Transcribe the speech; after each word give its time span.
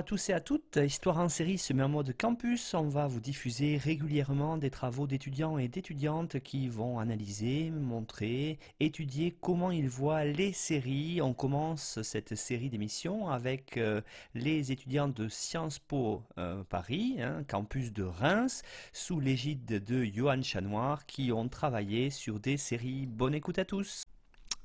À 0.00 0.02
tous 0.02 0.30
et 0.30 0.32
à 0.32 0.40
toutes, 0.40 0.78
Histoire 0.78 1.18
en 1.18 1.28
série 1.28 1.58
se 1.58 1.74
met 1.74 1.82
en 1.82 1.90
mode 1.90 2.16
campus. 2.16 2.72
On 2.72 2.88
va 2.88 3.06
vous 3.06 3.20
diffuser 3.20 3.76
régulièrement 3.76 4.56
des 4.56 4.70
travaux 4.70 5.06
d'étudiants 5.06 5.58
et 5.58 5.68
d'étudiantes 5.68 6.40
qui 6.40 6.70
vont 6.70 6.98
analyser, 6.98 7.70
montrer, 7.70 8.58
étudier 8.80 9.36
comment 9.42 9.70
ils 9.70 9.90
voient 9.90 10.24
les 10.24 10.54
séries. 10.54 11.20
On 11.20 11.34
commence 11.34 12.00
cette 12.00 12.34
série 12.34 12.70
d'émissions 12.70 13.28
avec 13.28 13.76
euh, 13.76 14.00
les 14.34 14.72
étudiants 14.72 15.08
de 15.08 15.28
Sciences 15.28 15.78
Po 15.78 16.22
euh, 16.38 16.64
Paris, 16.64 17.16
hein, 17.20 17.44
campus 17.46 17.92
de 17.92 18.04
Reims, 18.04 18.62
sous 18.94 19.20
l'égide 19.20 19.84
de 19.84 20.02
Johan 20.04 20.40
Chanoir 20.40 21.04
qui 21.04 21.30
ont 21.30 21.50
travaillé 21.50 22.08
sur 22.08 22.40
des 22.40 22.56
séries. 22.56 23.04
Bonne 23.04 23.34
écoute 23.34 23.58
à 23.58 23.66
tous. 23.66 24.04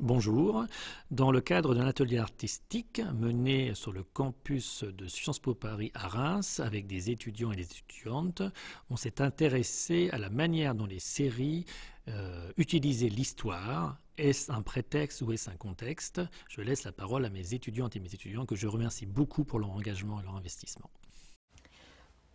Bonjour. 0.01 0.65
Dans 1.09 1.31
le 1.31 1.39
cadre 1.39 1.73
d'un 1.73 1.87
atelier 1.87 2.17
artistique 2.17 3.01
mené 3.13 3.73
sur 3.75 3.93
le 3.93 4.03
campus 4.03 4.83
de 4.83 5.07
Sciences 5.07 5.39
Po 5.39 5.55
Paris 5.55 5.91
à 5.93 6.09
Reims 6.09 6.59
avec 6.59 6.85
des 6.85 7.11
étudiants 7.11 7.53
et 7.53 7.55
des 7.55 7.63
étudiantes, 7.63 8.41
on 8.89 8.97
s'est 8.97 9.21
intéressé 9.21 10.09
à 10.11 10.17
la 10.17 10.29
manière 10.29 10.75
dont 10.75 10.85
les 10.85 10.99
séries 10.99 11.63
euh, 12.09 12.51
utilisaient 12.57 13.07
l'histoire. 13.07 13.97
Est-ce 14.17 14.51
un 14.51 14.61
prétexte 14.61 15.21
ou 15.21 15.31
est-ce 15.31 15.49
un 15.49 15.55
contexte? 15.55 16.19
Je 16.49 16.59
laisse 16.59 16.83
la 16.83 16.91
parole 16.91 17.23
à 17.23 17.29
mes 17.29 17.53
étudiantes 17.53 17.95
et 17.95 18.01
mes 18.01 18.13
étudiants 18.13 18.45
que 18.45 18.57
je 18.57 18.67
remercie 18.67 19.05
beaucoup 19.05 19.45
pour 19.45 19.59
leur 19.59 19.71
engagement 19.71 20.19
et 20.19 20.23
leur 20.23 20.35
investissement. 20.35 20.89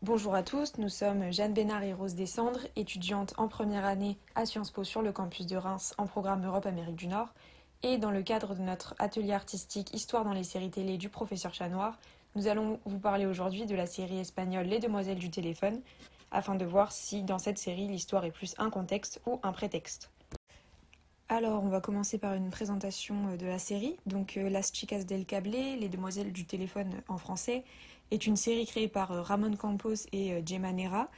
Bonjour 0.02 0.34
à 0.34 0.42
tous, 0.42 0.78
nous 0.78 0.88
sommes 0.88 1.30
Jeanne 1.30 1.52
Bénard 1.52 1.82
et 1.82 1.92
Rose 1.92 2.14
Descendres, 2.14 2.66
étudiantes 2.74 3.34
en 3.36 3.48
première 3.48 3.84
année 3.84 4.16
à 4.34 4.46
Sciences 4.46 4.70
Po 4.70 4.82
sur 4.82 5.02
le 5.02 5.12
campus 5.12 5.44
de 5.44 5.58
Reims 5.58 5.92
en 5.98 6.06
programme 6.06 6.42
Europe-Amérique 6.42 6.96
du 6.96 7.06
Nord. 7.06 7.28
Et 7.82 7.98
dans 7.98 8.10
le 8.10 8.22
cadre 8.22 8.54
de 8.54 8.62
notre 8.62 8.94
atelier 8.98 9.34
artistique 9.34 9.92
Histoire 9.92 10.24
dans 10.24 10.32
les 10.32 10.42
séries 10.42 10.70
télé 10.70 10.96
du 10.96 11.10
professeur 11.10 11.52
Chanoir, 11.52 11.98
nous 12.34 12.46
allons 12.46 12.80
vous 12.86 12.98
parler 12.98 13.26
aujourd'hui 13.26 13.66
de 13.66 13.74
la 13.74 13.84
série 13.84 14.20
espagnole 14.20 14.68
Les 14.68 14.78
Demoiselles 14.78 15.18
du 15.18 15.28
téléphone, 15.28 15.82
afin 16.30 16.54
de 16.54 16.64
voir 16.64 16.92
si 16.92 17.22
dans 17.22 17.38
cette 17.38 17.58
série 17.58 17.86
l'histoire 17.86 18.24
est 18.24 18.30
plus 18.30 18.54
un 18.56 18.70
contexte 18.70 19.20
ou 19.26 19.38
un 19.42 19.52
prétexte. 19.52 20.08
Alors, 21.28 21.62
on 21.62 21.68
va 21.68 21.82
commencer 21.82 22.16
par 22.16 22.32
une 22.32 22.48
présentation 22.48 23.36
de 23.36 23.46
la 23.46 23.58
série. 23.58 23.96
Donc, 24.06 24.38
euh, 24.38 24.48
Las 24.48 24.72
Chicas 24.72 25.04
del 25.04 25.26
Cable, 25.26 25.50
Les 25.50 25.88
Demoiselles 25.90 26.32
du 26.32 26.46
téléphone 26.46 27.02
en 27.06 27.18
français, 27.18 27.64
est 28.10 28.26
une 28.26 28.36
série 28.36 28.66
créée 28.66 28.88
par 28.88 29.12
euh, 29.12 29.22
Ramon 29.22 29.56
Campos 29.56 30.06
et 30.12 30.32
euh, 30.32 30.42
Gemma 30.44 30.72
Nera. 30.72 31.08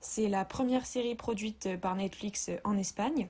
C'est 0.00 0.28
la 0.28 0.44
première 0.44 0.86
série 0.86 1.14
produite 1.14 1.66
euh, 1.66 1.76
par 1.76 1.96
Netflix 1.96 2.50
en 2.64 2.76
Espagne. 2.76 3.28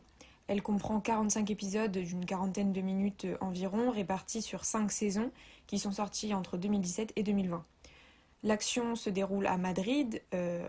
Elle 0.48 0.62
comprend 0.62 1.00
45 1.00 1.50
épisodes 1.50 1.96
d'une 1.96 2.26
quarantaine 2.26 2.72
de 2.72 2.80
minutes 2.80 3.26
environ, 3.40 3.90
répartis 3.90 4.42
sur 4.42 4.64
5 4.64 4.90
saisons 4.90 5.30
qui 5.66 5.78
sont 5.78 5.92
sorties 5.92 6.34
entre 6.34 6.56
2017 6.56 7.12
et 7.16 7.22
2020. 7.22 7.62
L'action 8.42 8.96
se 8.96 9.08
déroule 9.08 9.46
à 9.46 9.56
Madrid 9.56 10.20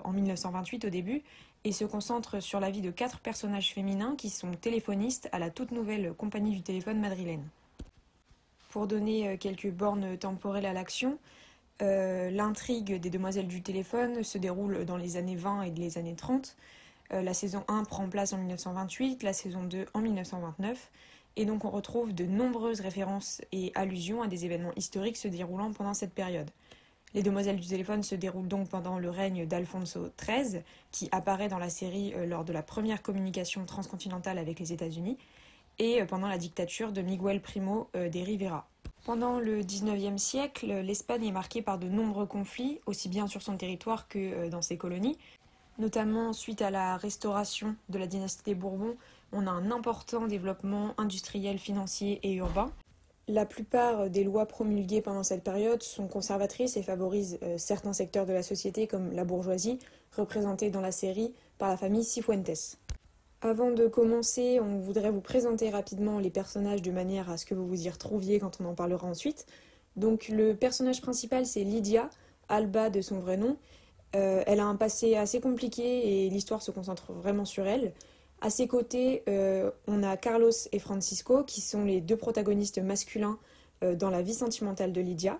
en 0.03 0.11
1928 0.11 0.85
au 0.85 0.89
début 0.89 1.23
et 1.63 1.71
se 1.71 1.85
concentre 1.85 2.39
sur 2.39 2.59
la 2.59 2.69
vie 2.69 2.81
de 2.81 2.91
quatre 2.91 3.19
personnages 3.19 3.73
féminins 3.73 4.15
qui 4.15 4.29
sont 4.29 4.51
téléphonistes 4.51 5.27
à 5.31 5.39
la 5.39 5.49
toute 5.49 5.71
nouvelle 5.71 6.13
compagnie 6.13 6.51
du 6.51 6.61
téléphone 6.61 6.99
madrilène. 6.99 7.45
Pour 8.69 8.85
donner 8.85 9.39
quelques 9.39 9.71
bornes 9.71 10.17
temporelles 10.17 10.67
à 10.67 10.73
l'action, 10.73 11.17
euh, 11.81 12.29
l'intrigue 12.29 12.99
des 12.99 13.09
Demoiselles 13.09 13.47
du 13.47 13.61
téléphone 13.61 14.23
se 14.23 14.37
déroule 14.37 14.85
dans 14.85 14.97
les 14.97 15.17
années 15.17 15.35
20 15.35 15.63
et 15.63 15.71
les 15.71 15.97
années 15.97 16.15
30. 16.15 16.55
Euh, 17.11 17.21
la 17.21 17.33
saison 17.33 17.63
1 17.67 17.83
prend 17.83 18.07
place 18.09 18.33
en 18.33 18.37
1928, 18.37 19.23
la 19.23 19.33
saison 19.33 19.63
2 19.63 19.85
en 19.93 20.01
1929. 20.01 20.91
Et 21.35 21.45
donc 21.45 21.65
on 21.65 21.71
retrouve 21.71 22.13
de 22.13 22.25
nombreuses 22.25 22.79
références 22.79 23.41
et 23.51 23.71
allusions 23.73 24.21
à 24.21 24.27
des 24.27 24.45
événements 24.45 24.73
historiques 24.75 25.17
se 25.17 25.27
déroulant 25.27 25.73
pendant 25.73 25.95
cette 25.95 26.13
période. 26.13 26.49
Les 27.15 27.23
Demoiselles 27.23 27.59
du 27.59 27.67
téléphone 27.67 28.03
se 28.03 28.15
déroulent 28.15 28.47
donc 28.47 28.69
pendant 28.69 28.99
le 28.99 29.09
règne 29.09 29.47
d'Alfonso 29.47 30.09
XIII, 30.19 30.61
qui 30.91 31.09
apparaît 31.11 31.47
dans 31.47 31.59
la 31.59 31.69
série 31.69 32.13
euh, 32.15 32.25
lors 32.25 32.43
de 32.43 32.53
la 32.53 32.61
première 32.61 33.01
communication 33.01 33.65
transcontinentale 33.65 34.37
avec 34.37 34.59
les 34.59 34.73
États-Unis, 34.73 35.17
et 35.79 36.03
pendant 36.05 36.27
la 36.27 36.37
dictature 36.37 36.91
de 36.91 37.01
Miguel 37.01 37.41
Primo 37.41 37.89
de 37.95 38.19
Rivera. 38.23 38.67
Pendant 39.03 39.37
le 39.39 39.61
XIXe 39.61 40.21
siècle, 40.21 40.67
l'Espagne 40.67 41.25
est 41.25 41.31
marquée 41.31 41.61
par 41.61 41.77
de 41.77 41.89
nombreux 41.89 42.25
conflits, 42.25 42.79
aussi 42.85 43.09
bien 43.09 43.27
sur 43.27 43.41
son 43.41 43.57
territoire 43.57 44.07
que 44.07 44.17
euh, 44.17 44.49
dans 44.49 44.61
ses 44.61 44.77
colonies. 44.77 45.17
Notamment 45.77 46.31
suite 46.31 46.61
à 46.61 46.71
la 46.71 46.95
restauration 46.95 47.75
de 47.89 47.97
la 47.97 48.07
dynastie 48.07 48.43
des 48.45 48.55
Bourbons, 48.55 48.95
on 49.33 49.45
a 49.45 49.51
un 49.51 49.71
important 49.71 50.25
développement 50.27 50.93
industriel, 50.97 51.59
financier 51.59 52.19
et 52.23 52.33
urbain. 52.35 52.71
La 53.27 53.45
plupart 53.45 54.09
des 54.09 54.23
lois 54.23 54.45
promulguées 54.45 55.01
pendant 55.01 55.23
cette 55.23 55.43
période 55.43 55.83
sont 55.83 56.07
conservatrices 56.07 56.77
et 56.77 56.83
favorisent 56.83 57.39
euh, 57.43 57.57
certains 57.57 57.93
secteurs 57.93 58.25
de 58.25 58.33
la 58.33 58.43
société 58.43 58.87
comme 58.87 59.11
la 59.11 59.25
bourgeoisie, 59.25 59.79
représentée 60.15 60.69
dans 60.69 60.81
la 60.81 60.93
série 60.93 61.33
par 61.57 61.67
la 61.67 61.75
famille 61.75 62.05
Cifuentes. 62.05 62.77
Avant 63.45 63.71
de 63.71 63.87
commencer, 63.87 64.61
on 64.61 64.79
voudrait 64.79 65.11
vous 65.11 65.19
présenter 65.19 65.69
rapidement 65.69 66.17
les 66.17 66.29
personnages 66.29 66.81
de 66.81 66.91
manière 66.91 67.29
à 67.29 67.35
ce 67.35 67.45
que 67.45 67.53
vous 67.53 67.67
vous 67.67 67.87
y 67.87 67.89
retrouviez 67.89 68.39
quand 68.39 68.61
on 68.61 68.65
en 68.65 68.73
parlera 68.73 69.05
ensuite. 69.05 69.47
Donc 69.97 70.29
le 70.29 70.55
personnage 70.55 71.01
principal 71.01 71.45
c'est 71.45 71.65
Lydia, 71.65 72.09
Alba 72.47 72.89
de 72.89 73.01
son 73.01 73.19
vrai 73.19 73.35
nom. 73.35 73.57
Euh, 74.15 74.43
elle 74.47 74.61
a 74.61 74.65
un 74.65 74.77
passé 74.77 75.17
assez 75.17 75.41
compliqué 75.41 76.23
et 76.23 76.29
l'histoire 76.29 76.61
se 76.61 76.71
concentre 76.71 77.11
vraiment 77.11 77.43
sur 77.43 77.67
elle. 77.67 77.91
À 78.39 78.49
ses 78.49 78.69
côtés, 78.69 79.23
euh, 79.27 79.71
on 79.87 80.03
a 80.03 80.15
Carlos 80.15 80.51
et 80.71 80.79
Francisco 80.79 81.43
qui 81.43 81.59
sont 81.59 81.83
les 81.83 81.99
deux 81.99 82.15
protagonistes 82.15 82.81
masculins 82.81 83.37
euh, 83.83 83.93
dans 83.93 84.09
la 84.09 84.21
vie 84.21 84.35
sentimentale 84.35 84.93
de 84.93 85.01
Lydia. 85.01 85.37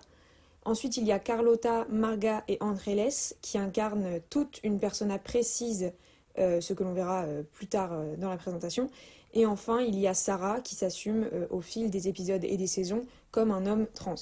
Ensuite, 0.66 0.98
il 0.98 1.04
y 1.04 1.12
a 1.12 1.18
Carlota, 1.18 1.86
Marga 1.88 2.44
et 2.48 2.58
Andreles 2.60 3.32
qui 3.40 3.56
incarnent 3.56 4.20
toute 4.28 4.60
une 4.62 4.78
persona 4.78 5.18
précise 5.18 5.94
ce 6.36 6.72
que 6.72 6.82
l'on 6.82 6.92
verra 6.92 7.24
euh, 7.24 7.42
plus 7.52 7.66
tard 7.66 7.92
euh, 7.92 8.16
dans 8.16 8.30
la 8.30 8.36
présentation. 8.36 8.90
Et 9.32 9.46
enfin, 9.46 9.80
il 9.80 9.98
y 9.98 10.06
a 10.06 10.14
Sarah 10.14 10.60
qui 10.60 10.74
s'assume 10.76 11.28
au 11.50 11.60
fil 11.60 11.90
des 11.90 12.06
épisodes 12.06 12.44
et 12.44 12.56
des 12.56 12.68
saisons 12.68 13.04
comme 13.32 13.50
un 13.50 13.66
homme 13.66 13.86
trans. 13.92 14.14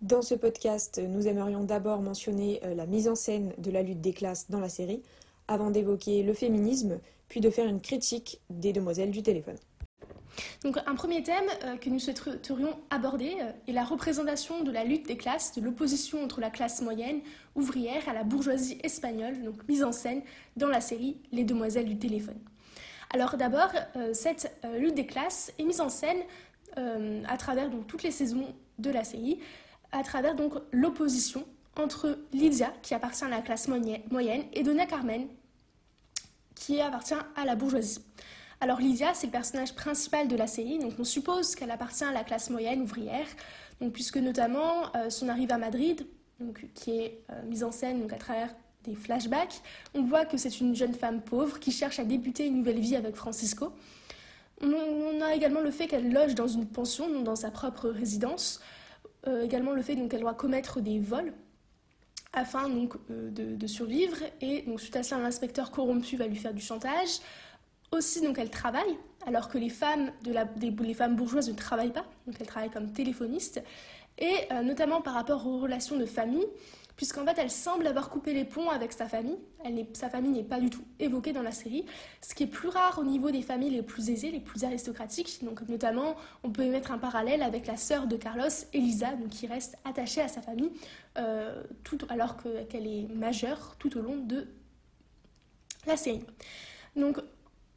Dans 0.00 0.22
ce 0.22 0.34
podcast, 0.34 0.98
nous 1.06 1.28
aimerions 1.28 1.62
d'abord 1.62 2.00
mentionner 2.00 2.60
la 2.74 2.86
mise 2.86 3.06
en 3.06 3.14
scène 3.14 3.52
de 3.58 3.70
la 3.70 3.82
lutte 3.82 4.00
des 4.00 4.14
classes 4.14 4.48
dans 4.48 4.60
la 4.60 4.70
série, 4.70 5.02
avant 5.46 5.70
d'évoquer 5.70 6.22
le 6.22 6.32
féminisme, 6.32 7.00
puis 7.28 7.42
de 7.42 7.50
faire 7.50 7.68
une 7.68 7.82
critique 7.82 8.40
des 8.48 8.72
demoiselles 8.72 9.10
du 9.10 9.22
téléphone. 9.22 9.58
Donc 10.62 10.78
un 10.86 10.94
premier 10.94 11.22
thème 11.22 11.44
euh, 11.64 11.76
que 11.76 11.90
nous 11.90 11.98
souhaiterions 11.98 12.78
aborder 12.90 13.36
euh, 13.40 13.52
est 13.66 13.72
la 13.72 13.84
représentation 13.84 14.62
de 14.62 14.70
la 14.70 14.84
lutte 14.84 15.06
des 15.06 15.16
classes, 15.16 15.54
de 15.54 15.60
l'opposition 15.60 16.22
entre 16.22 16.40
la 16.40 16.50
classe 16.50 16.80
moyenne 16.82 17.20
ouvrière 17.54 18.08
à 18.08 18.12
la 18.12 18.24
bourgeoisie 18.24 18.78
espagnole, 18.82 19.42
donc 19.42 19.66
mise 19.68 19.84
en 19.84 19.92
scène 19.92 20.22
dans 20.56 20.68
la 20.68 20.80
série 20.80 21.16
Les 21.32 21.44
Demoiselles 21.44 21.86
du 21.86 21.98
téléphone. 21.98 22.38
Alors 23.10 23.36
d'abord, 23.36 23.70
euh, 23.96 24.12
cette 24.12 24.54
lutte 24.76 24.94
des 24.94 25.06
classes 25.06 25.52
est 25.58 25.64
mise 25.64 25.80
en 25.80 25.88
scène 25.88 26.18
à 27.26 27.36
travers 27.38 27.70
toutes 27.88 28.04
les 28.04 28.12
saisons 28.12 28.54
de 28.78 28.90
la 28.90 29.02
série, 29.02 29.40
à 29.90 30.04
travers 30.04 30.36
donc 30.36 30.52
l'opposition 30.70 31.44
entre 31.76 32.18
Lydia, 32.32 32.72
qui 32.82 32.94
appartient 32.94 33.24
à 33.24 33.28
la 33.28 33.40
classe 33.40 33.68
moyenne, 33.68 34.44
et 34.52 34.62
Donna 34.62 34.86
Carmen, 34.86 35.26
qui 36.54 36.80
appartient 36.80 37.14
à 37.36 37.44
la 37.44 37.56
bourgeoisie. 37.56 38.00
Alors 38.60 38.80
Lydia, 38.80 39.14
c'est 39.14 39.28
le 39.28 39.32
personnage 39.32 39.74
principal 39.74 40.26
de 40.26 40.34
la 40.34 40.48
série, 40.48 40.80
donc 40.80 40.94
on 40.98 41.04
suppose 41.04 41.54
qu'elle 41.54 41.70
appartient 41.70 42.04
à 42.04 42.10
la 42.10 42.24
classe 42.24 42.50
moyenne 42.50 42.82
ouvrière, 42.82 43.26
donc 43.80 43.92
puisque 43.92 44.16
notamment 44.16 44.94
euh, 44.96 45.10
son 45.10 45.28
arrivée 45.28 45.52
à 45.52 45.58
Madrid, 45.58 46.06
donc, 46.40 46.66
qui 46.74 46.90
est 46.90 47.20
euh, 47.30 47.42
mise 47.44 47.62
en 47.62 47.70
scène 47.70 48.00
donc, 48.00 48.12
à 48.12 48.16
travers 48.16 48.52
des 48.82 48.96
flashbacks, 48.96 49.62
on 49.94 50.02
voit 50.02 50.24
que 50.24 50.36
c'est 50.36 50.60
une 50.60 50.74
jeune 50.74 50.94
femme 50.94 51.20
pauvre 51.20 51.60
qui 51.60 51.70
cherche 51.70 52.00
à 52.00 52.04
débuter 52.04 52.46
une 52.46 52.56
nouvelle 52.56 52.80
vie 52.80 52.96
avec 52.96 53.14
Francisco. 53.14 53.72
On, 54.60 55.20
a 55.20 55.34
également 55.34 55.60
le 55.60 55.70
fait 55.70 55.86
qu'elle 55.86 56.12
loge 56.12 56.34
dans 56.34 56.48
une 56.48 56.66
pension, 56.66 57.22
dans 57.22 57.36
sa 57.36 57.52
propre 57.52 57.88
résidence, 57.88 58.60
euh, 59.28 59.44
également 59.44 59.72
le 59.72 59.82
fait 59.82 59.94
qu'elle 60.08 60.20
doit 60.20 60.34
commettre 60.34 60.80
des 60.80 60.98
vols 60.98 61.32
afin 62.32 62.68
donc 62.68 62.94
de, 63.08 63.54
de, 63.54 63.66
survivre. 63.68 64.16
Et 64.40 64.62
donc 64.62 64.80
suite 64.80 64.96
à 64.96 65.04
cela 65.04 65.20
l'inspecteur 65.20 65.70
corrompu 65.70 66.16
va 66.16 66.26
lui 66.26 66.36
faire 66.36 66.54
du 66.54 66.60
chantage 66.60 67.20
aussi, 67.92 68.20
donc, 68.20 68.38
elle 68.38 68.50
travaille, 68.50 68.96
alors 69.26 69.48
que 69.48 69.58
les 69.58 69.68
femmes, 69.70 70.12
de 70.22 70.32
la, 70.32 70.46
les 70.60 70.94
femmes 70.94 71.16
bourgeoises 71.16 71.48
ne 71.48 71.54
travaillent 71.54 71.92
pas, 71.92 72.06
donc 72.26 72.36
elles 72.40 72.46
travaillent 72.46 72.70
comme 72.70 72.92
téléphonistes. 72.92 73.62
et 74.18 74.48
notamment 74.64 75.00
par 75.00 75.14
rapport 75.14 75.46
aux 75.46 75.58
relations 75.58 75.96
de 75.96 76.06
famille, 76.06 76.46
puisqu'en 76.98 77.24
fait 77.24 77.38
elle 77.38 77.50
semble 77.50 77.86
avoir 77.86 78.10
coupé 78.10 78.34
les 78.34 78.44
ponts 78.44 78.68
avec 78.70 78.92
sa 78.92 79.06
famille. 79.06 79.38
Elle 79.64 79.86
sa 79.92 80.10
famille 80.10 80.32
n'est 80.32 80.42
pas 80.42 80.58
du 80.58 80.68
tout 80.68 80.82
évoquée 80.98 81.32
dans 81.32 81.42
la 81.42 81.52
série, 81.52 81.86
ce 82.20 82.34
qui 82.34 82.42
est 82.42 82.48
plus 82.48 82.68
rare 82.68 82.98
au 82.98 83.04
niveau 83.04 83.30
des 83.30 83.40
familles 83.40 83.70
les 83.70 83.82
plus 83.82 84.10
aisées, 84.10 84.32
les 84.32 84.40
plus 84.40 84.64
aristocratiques. 84.64 85.38
Donc 85.44 85.66
notamment, 85.68 86.16
on 86.42 86.50
peut 86.50 86.68
mettre 86.68 86.90
un 86.90 86.98
parallèle 86.98 87.42
avec 87.42 87.68
la 87.68 87.76
sœur 87.76 88.08
de 88.08 88.16
Carlos, 88.16 88.48
Elisa, 88.72 89.12
donc 89.12 89.28
qui 89.28 89.46
reste 89.46 89.76
attachée 89.84 90.20
à 90.20 90.28
sa 90.28 90.42
famille, 90.42 90.72
euh, 91.18 91.62
tout, 91.84 91.98
alors 92.08 92.36
qu'elle 92.68 92.86
est 92.88 93.06
majeure 93.14 93.76
tout 93.78 93.96
au 93.96 94.02
long 94.02 94.16
de 94.16 94.48
la 95.86 95.96
série. 95.96 96.24
Donc 96.96 97.18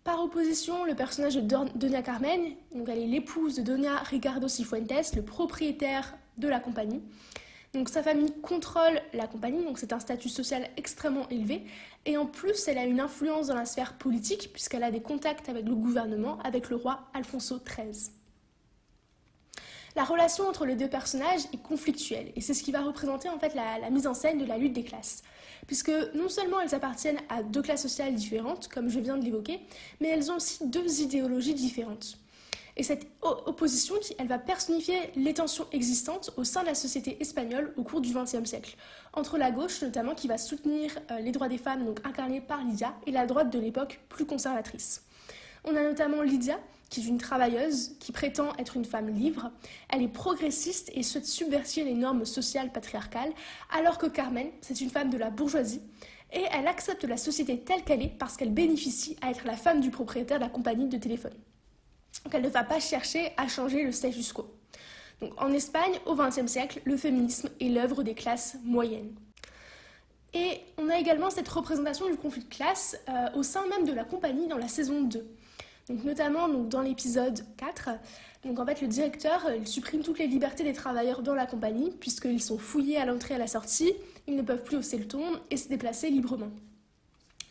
par 0.03 0.23
opposition, 0.23 0.83
le 0.85 0.95
personnage 0.95 1.35
de 1.35 1.41
Doña 1.41 2.01
Carmen, 2.01 2.41
donc 2.73 2.89
elle 2.89 2.99
est 2.99 3.07
l'épouse 3.07 3.55
de 3.55 3.61
Doña 3.61 3.97
Ricardo 3.97 4.47
Cifuentes, 4.47 5.15
le 5.15 5.21
propriétaire 5.21 6.15
de 6.37 6.47
la 6.47 6.59
compagnie. 6.59 7.01
Donc 7.73 7.87
sa 7.87 8.03
famille 8.03 8.33
contrôle 8.41 8.99
la 9.13 9.27
compagnie, 9.27 9.63
donc 9.63 9.77
c'est 9.77 9.93
un 9.93 9.99
statut 9.99 10.27
social 10.27 10.67
extrêmement 10.75 11.29
élevé. 11.29 11.65
Et 12.05 12.17
en 12.17 12.25
plus, 12.25 12.67
elle 12.67 12.77
a 12.77 12.85
une 12.85 12.99
influence 12.99 13.47
dans 13.47 13.55
la 13.55 13.65
sphère 13.65 13.93
politique, 13.93 14.49
puisqu'elle 14.51 14.83
a 14.83 14.91
des 14.91 15.01
contacts 15.01 15.47
avec 15.49 15.65
le 15.65 15.75
gouvernement, 15.75 16.39
avec 16.39 16.69
le 16.69 16.75
roi 16.75 17.07
Alfonso 17.13 17.59
XIII. 17.59 18.20
La 19.95 20.05
relation 20.05 20.47
entre 20.47 20.65
les 20.65 20.75
deux 20.75 20.87
personnages 20.87 21.41
est 21.53 21.61
conflictuelle, 21.61 22.31
et 22.35 22.41
c'est 22.41 22.53
ce 22.53 22.63
qui 22.63 22.71
va 22.71 22.81
représenter 22.81 23.27
en 23.27 23.37
fait 23.37 23.53
la, 23.55 23.89
mise 23.89 24.07
en 24.07 24.13
scène 24.13 24.37
de 24.37 24.45
la 24.45 24.57
lutte 24.57 24.73
des 24.73 24.83
classes. 24.83 25.21
Puisque 25.67 25.91
non 26.13 26.29
seulement 26.29 26.59
elles 26.61 26.73
appartiennent 26.73 27.19
à 27.29 27.43
deux 27.43 27.61
classes 27.61 27.81
sociales 27.81 28.15
différentes, 28.15 28.69
comme 28.69 28.89
je 28.89 28.99
viens 28.99 29.17
de 29.17 29.23
l'évoquer, 29.25 29.59
mais 29.99 30.07
elles 30.07 30.31
ont 30.31 30.37
aussi 30.37 30.65
deux 30.65 31.01
idéologies 31.01 31.53
différentes. 31.53 32.17
Et 32.77 32.83
cette 32.83 33.05
opposition, 33.21 33.95
elle 34.17 34.27
va 34.27 34.39
personnifier 34.39 34.97
les 35.17 35.33
tensions 35.33 35.67
existantes 35.73 36.31
au 36.37 36.45
sein 36.45 36.61
de 36.61 36.67
la 36.67 36.75
société 36.75 37.17
espagnole 37.19 37.73
au 37.75 37.83
cours 37.83 37.99
du 37.99 38.13
XXe 38.13 38.45
siècle, 38.45 38.77
entre 39.11 39.37
la 39.37 39.51
gauche 39.51 39.81
notamment 39.81 40.15
qui 40.15 40.29
va 40.29 40.37
soutenir 40.37 40.97
euh, 41.11 41.19
les 41.19 41.33
droits 41.33 41.49
des 41.49 41.57
femmes, 41.57 41.85
donc 41.85 41.99
incarnée 42.05 42.39
par 42.39 42.63
Lydia, 42.63 42.95
et 43.05 43.11
la 43.11 43.25
droite 43.25 43.49
de 43.49 43.59
l'époque 43.59 43.99
plus 44.07 44.25
conservatrice. 44.25 45.03
On 45.65 45.75
a 45.75 45.83
notamment 45.83 46.21
Lydia, 46.21 46.59
qui 46.91 46.99
est 46.99 47.05
une 47.05 47.17
travailleuse 47.17 47.95
qui 47.99 48.11
prétend 48.11 48.53
être 48.59 48.75
une 48.75 48.85
femme 48.85 49.09
libre. 49.09 49.49
Elle 49.89 50.03
est 50.03 50.07
progressiste 50.07 50.91
et 50.93 51.01
souhaite 51.01 51.25
subvertir 51.25 51.85
les 51.85 51.95
normes 51.95 52.25
sociales 52.25 52.71
patriarcales, 52.71 53.31
alors 53.71 53.97
que 53.97 54.05
Carmen, 54.05 54.49
c'est 54.61 54.81
une 54.81 54.91
femme 54.91 55.09
de 55.09 55.17
la 55.17 55.31
bourgeoisie, 55.31 55.81
et 56.33 56.43
elle 56.51 56.67
accepte 56.67 57.05
la 57.05 57.17
société 57.17 57.59
telle 57.61 57.83
qu'elle 57.83 58.03
est 58.03 58.15
parce 58.19 58.37
qu'elle 58.37 58.53
bénéficie 58.53 59.17
à 59.21 59.31
être 59.31 59.45
la 59.45 59.55
femme 59.55 59.81
du 59.81 59.89
propriétaire 59.89 60.37
de 60.37 60.43
la 60.43 60.49
compagnie 60.49 60.87
de 60.87 60.97
téléphone 60.97 61.33
qu'elle 62.29 62.43
ne 62.43 62.49
va 62.49 62.63
pas 62.63 62.79
chercher 62.79 63.31
à 63.37 63.47
changer 63.47 63.83
le 63.83 63.91
status 63.91 64.31
quo. 64.33 64.53
Donc, 65.21 65.39
en 65.41 65.51
Espagne, 65.53 65.93
au 66.05 66.15
XXe 66.15 66.45
siècle, 66.45 66.81
le 66.83 66.97
féminisme 66.97 67.49
est 67.59 67.69
l'œuvre 67.69 68.03
des 68.03 68.13
classes 68.13 68.57
moyennes. 68.63 69.15
Et 70.33 70.59
on 70.77 70.89
a 70.89 70.97
également 70.97 71.29
cette 71.29 71.47
représentation 71.47 72.07
du 72.09 72.17
conflit 72.17 72.43
de 72.43 72.49
classe 72.49 72.97
euh, 73.09 73.29
au 73.35 73.43
sein 73.43 73.65
même 73.67 73.85
de 73.85 73.93
la 73.93 74.03
compagnie 74.03 74.47
dans 74.47 74.57
la 74.57 74.67
saison 74.67 75.01
2. 75.01 75.25
Donc, 75.91 76.05
notamment 76.05 76.47
dans 76.47 76.81
l'épisode 76.81 77.43
4, 77.57 77.89
donc 78.45 78.57
le 78.81 78.87
directeur 78.87 79.45
il 79.53 79.67
supprime 79.67 80.03
toutes 80.03 80.19
les 80.19 80.27
libertés 80.27 80.63
des 80.63 80.71
travailleurs 80.71 81.21
dans 81.21 81.35
la 81.35 81.45
compagnie 81.45 81.91
puisqu'ils 81.99 82.41
sont 82.41 82.57
fouillés 82.57 82.95
à 82.95 83.05
l'entrée 83.05 83.33
et 83.33 83.35
à 83.35 83.39
la 83.39 83.47
sortie, 83.47 83.91
ils 84.25 84.37
ne 84.37 84.41
peuvent 84.41 84.63
plus 84.63 84.77
hausser 84.77 84.97
le 84.97 85.05
ton 85.05 85.21
et 85.49 85.57
se 85.57 85.67
déplacer 85.67 86.09
librement. 86.09 86.47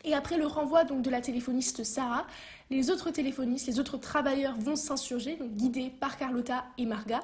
Et 0.03 0.15
après 0.15 0.37
le 0.37 0.47
renvoi 0.47 0.85
de 0.85 1.09
la 1.11 1.21
téléphoniste 1.21 1.83
Sarah, 1.83 2.25
les 2.71 2.89
autres 2.89 3.11
téléphonistes, 3.11 3.67
les 3.67 3.79
autres 3.79 3.97
travailleurs 3.97 4.57
vont 4.57 4.75
s'insurger, 4.75 5.37
guidés 5.39 5.91
par 5.99 6.17
Carlotta 6.17 6.65
et 6.79 6.87
Marga, 6.87 7.21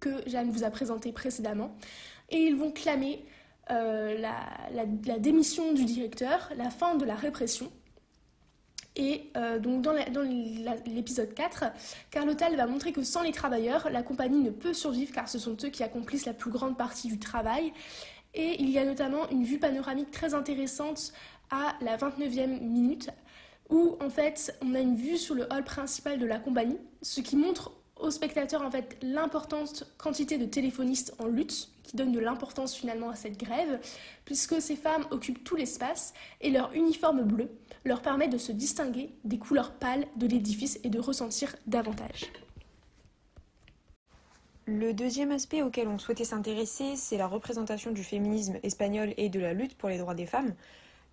que 0.00 0.26
Jeanne 0.26 0.50
vous 0.50 0.64
a 0.64 0.70
présenté 0.70 1.12
précédemment, 1.12 1.76
et 2.30 2.38
ils 2.38 2.56
vont 2.56 2.72
clamer 2.72 3.22
euh, 3.70 4.18
la, 4.18 5.18
démission 5.18 5.74
du 5.74 5.84
directeur, 5.84 6.50
la 6.56 6.70
fin 6.70 6.94
de 6.94 7.04
la 7.04 7.14
répression. 7.14 7.70
Et 8.96 9.30
euh, 9.36 9.58
donc 9.58 9.82
dans 9.82 9.92
l'épisode 10.86 11.34
4, 11.34 11.64
Carlotta 12.10 12.48
va 12.50 12.66
montrer 12.66 12.92
que 12.92 13.02
sans 13.02 13.22
les 13.22 13.32
travailleurs, 13.32 13.90
la 13.90 14.02
compagnie 14.02 14.40
ne 14.40 14.50
peut 14.50 14.72
survivre 14.72 15.12
car 15.12 15.28
ce 15.28 15.38
sont 15.38 15.56
eux 15.64 15.68
qui 15.68 15.82
accomplissent 15.82 16.24
la 16.24 16.32
plus 16.32 16.50
grande 16.50 16.78
partie 16.78 17.08
du 17.08 17.18
travail. 17.18 17.72
Et 18.34 18.56
il 18.60 18.70
y 18.70 18.78
a 18.78 18.84
notamment 18.84 19.28
une 19.30 19.44
vue 19.44 19.58
panoramique 19.58 20.10
très 20.10 20.34
intéressante 20.34 21.12
à 21.50 21.76
la 21.82 21.96
29e 21.98 22.60
minute 22.60 23.10
où 23.68 23.96
en 24.00 24.10
fait 24.10 24.56
on 24.62 24.74
a 24.74 24.80
une 24.80 24.96
vue 24.96 25.18
sur 25.18 25.34
le 25.34 25.46
hall 25.52 25.64
principal 25.64 26.18
de 26.18 26.26
la 26.26 26.38
compagnie, 26.38 26.78
ce 27.02 27.20
qui 27.20 27.36
montre 27.36 27.72
aux 27.98 28.10
spectateurs 28.10 28.62
en 28.62 28.70
fait 28.70 28.96
l'importante 29.02 29.84
quantité 29.98 30.38
de 30.38 30.44
téléphonistes 30.44 31.14
en 31.18 31.26
lutte, 31.26 31.70
qui 31.82 31.96
donne 31.96 32.12
de 32.12 32.18
l'importance 32.18 32.74
finalement 32.74 33.10
à 33.10 33.14
cette 33.14 33.38
grève, 33.38 33.80
puisque 34.24 34.60
ces 34.60 34.76
femmes 34.76 35.06
occupent 35.10 35.44
tout 35.44 35.56
l'espace 35.56 36.14
et 36.40 36.50
leur 36.50 36.72
uniforme 36.74 37.22
bleu 37.22 37.48
leur 37.84 38.02
permet 38.02 38.28
de 38.28 38.38
se 38.38 38.52
distinguer 38.52 39.10
des 39.24 39.38
couleurs 39.38 39.72
pâles 39.72 40.06
de 40.16 40.26
l'édifice 40.26 40.80
et 40.82 40.90
de 40.90 40.98
ressentir 40.98 41.54
davantage. 41.66 42.32
Le 44.66 44.92
deuxième 44.92 45.30
aspect 45.30 45.62
auquel 45.62 45.86
on 45.86 45.96
souhaitait 45.96 46.24
s'intéresser, 46.24 46.96
c'est 46.96 47.16
la 47.16 47.28
représentation 47.28 47.92
du 47.92 48.02
féminisme 48.02 48.58
espagnol 48.64 49.14
et 49.16 49.28
de 49.28 49.38
la 49.38 49.52
lutte 49.52 49.76
pour 49.76 49.88
les 49.88 49.98
droits 49.98 50.16
des 50.16 50.26
femmes. 50.26 50.54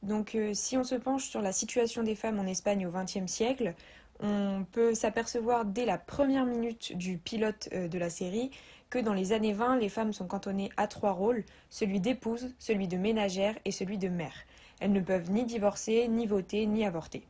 Donc 0.01 0.33
euh, 0.33 0.55
si 0.55 0.75
on 0.75 0.83
se 0.83 0.95
penche 0.95 1.29
sur 1.29 1.41
la 1.41 1.51
situation 1.51 2.01
des 2.01 2.15
femmes 2.15 2.39
en 2.39 2.47
Espagne 2.47 2.87
au 2.87 2.91
XXe 2.91 3.31
siècle, 3.31 3.75
on 4.21 4.65
peut 4.71 4.93
s'apercevoir 4.93 5.65
dès 5.65 5.85
la 5.85 5.97
première 5.97 6.45
minute 6.45 6.95
du 6.95 7.17
pilote 7.17 7.69
euh, 7.73 7.87
de 7.87 7.97
la 7.97 8.09
série 8.09 8.51
que 8.89 8.99
dans 8.99 9.13
les 9.13 9.33
années 9.33 9.53
20, 9.53 9.77
les 9.77 9.89
femmes 9.89 10.13
sont 10.13 10.27
cantonnées 10.27 10.69
à 10.77 10.87
trois 10.87 11.13
rôles, 11.13 11.43
celui 11.69 11.99
d'épouse, 11.99 12.53
celui 12.59 12.87
de 12.87 12.97
ménagère 12.97 13.55
et 13.65 13.71
celui 13.71 13.97
de 13.97 14.07
mère. 14.07 14.35
Elles 14.79 14.91
ne 14.91 15.01
peuvent 15.01 15.31
ni 15.31 15.45
divorcer, 15.45 16.07
ni 16.07 16.27
voter, 16.27 16.65
ni 16.67 16.85
avorter. 16.85 17.23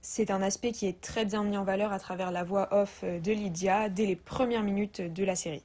C'est 0.00 0.30
un 0.30 0.40
aspect 0.40 0.72
qui 0.72 0.86
est 0.86 1.00
très 1.00 1.24
bien 1.24 1.42
mis 1.42 1.56
en 1.56 1.64
valeur 1.64 1.92
à 1.92 1.98
travers 1.98 2.30
la 2.30 2.44
voix 2.44 2.68
off 2.72 3.00
euh, 3.02 3.18
de 3.18 3.32
Lydia 3.32 3.88
dès 3.88 4.06
les 4.06 4.16
premières 4.16 4.62
minutes 4.62 5.00
de 5.00 5.24
la 5.24 5.36
série. 5.36 5.64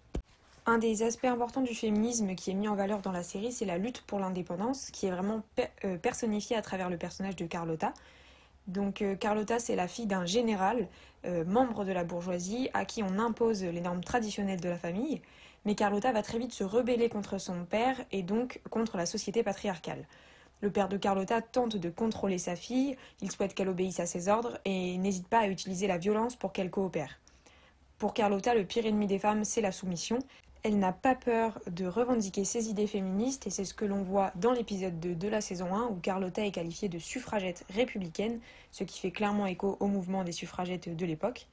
Un 0.65 0.77
des 0.77 1.03
aspects 1.03 1.25
importants 1.25 1.61
du 1.61 1.73
féminisme 1.73 2.35
qui 2.35 2.51
est 2.51 2.53
mis 2.53 2.67
en 2.67 2.75
valeur 2.75 3.01
dans 3.01 3.11
la 3.11 3.23
série, 3.23 3.51
c'est 3.51 3.65
la 3.65 3.77
lutte 3.77 4.01
pour 4.01 4.19
l'indépendance, 4.19 4.91
qui 4.91 5.05
est 5.05 5.11
vraiment 5.11 5.43
euh, 5.85 5.97
personnifiée 5.97 6.55
à 6.55 6.61
travers 6.61 6.89
le 6.89 6.97
personnage 6.97 7.35
de 7.35 7.45
Carlotta. 7.45 7.93
Donc 8.67 9.01
euh, 9.01 9.15
Carlotta, 9.15 9.59
c'est 9.59 9.75
la 9.75 9.87
fille 9.87 10.05
d'un 10.05 10.25
général, 10.25 10.87
euh, 11.25 11.43
membre 11.45 11.85
de 11.85 11.91
la 11.91 12.03
bourgeoisie, 12.03 12.69
à 12.73 12.85
qui 12.85 13.03
on 13.03 13.19
impose 13.19 13.63
les 13.63 13.81
normes 13.81 14.03
traditionnelles 14.03 14.61
de 14.61 14.69
la 14.69 14.77
famille. 14.77 15.21
Mais 15.65 15.75
Carlotta 15.75 16.11
va 16.11 16.23
très 16.23 16.39
vite 16.39 16.53
se 16.53 16.63
rebeller 16.63 17.09
contre 17.09 17.37
son 17.37 17.65
père 17.65 17.97
et 18.11 18.23
donc 18.23 18.61
contre 18.69 18.97
la 18.97 19.05
société 19.05 19.43
patriarcale. 19.43 20.05
Le 20.61 20.71
père 20.71 20.89
de 20.89 20.97
Carlotta 20.97 21.41
tente 21.41 21.75
de 21.75 21.89
contrôler 21.89 22.37
sa 22.37 22.55
fille, 22.55 22.95
il 23.21 23.31
souhaite 23.31 23.53
qu'elle 23.53 23.69
obéisse 23.69 23.99
à 23.99 24.05
ses 24.05 24.27
ordres 24.27 24.59
et 24.65 24.97
n'hésite 24.97 25.27
pas 25.27 25.39
à 25.39 25.47
utiliser 25.47 25.87
la 25.87 25.97
violence 25.97 26.35
pour 26.35 26.51
qu'elle 26.51 26.69
coopère. 26.69 27.19
Pour 27.97 28.13
Carlotta, 28.13 28.55
le 28.55 28.65
pire 28.65 28.85
ennemi 28.85 29.07
des 29.07 29.19
femmes, 29.19 29.43
c'est 29.43 29.61
la 29.61 29.71
soumission, 29.71 30.19
elle 30.63 30.77
n'a 30.77 30.93
pas 30.93 31.15
peur 31.15 31.59
de 31.67 31.85
revendiquer 31.85 32.45
ses 32.45 32.69
idées 32.69 32.87
féministes 32.87 33.47
et 33.47 33.49
c'est 33.49 33.65
ce 33.65 33.73
que 33.73 33.85
l'on 33.85 34.03
voit 34.03 34.31
dans 34.35 34.51
l'épisode 34.51 34.99
2 34.99 35.15
de 35.15 35.27
la 35.27 35.41
saison 35.41 35.73
1 35.73 35.87
où 35.87 35.95
Carlotta 35.95 36.45
est 36.45 36.51
qualifiée 36.51 36.89
de 36.89 36.99
suffragette 36.99 37.65
républicaine, 37.73 38.39
ce 38.71 38.83
qui 38.83 38.99
fait 38.99 39.11
clairement 39.11 39.47
écho 39.47 39.77
au 39.79 39.87
mouvement 39.87 40.23
des 40.23 40.31
suffragettes 40.31 40.95
de 40.95 41.05
l'époque. 41.05 41.47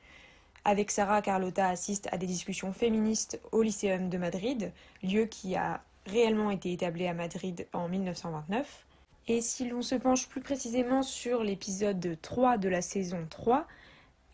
Avec 0.65 0.91
Sarah, 0.91 1.23
Carlotta 1.23 1.69
assiste 1.69 2.09
à 2.12 2.19
des 2.19 2.27
discussions 2.27 2.73
féministes 2.73 3.41
au 3.53 3.62
Lycéum 3.62 4.11
de 4.11 4.19
Madrid, 4.19 4.73
lieu 5.03 5.25
qui 5.25 5.57
a 5.57 5.83
réellement 6.07 6.50
été 6.50 6.73
établi 6.73 7.07
à 7.07 7.15
Madrid 7.15 7.67
en 7.73 7.88
1929. 7.88 8.85
Et 9.29 9.41
si 9.41 9.69
l'on 9.69 9.83
se 9.83 9.95
penche 9.95 10.29
plus 10.29 10.41
précisément 10.41 11.03
sur 11.03 11.43
l'épisode 11.43 12.19
3 12.21 12.59
de 12.59 12.69
la 12.69 12.83
saison 12.83 13.27
3, 13.31 13.67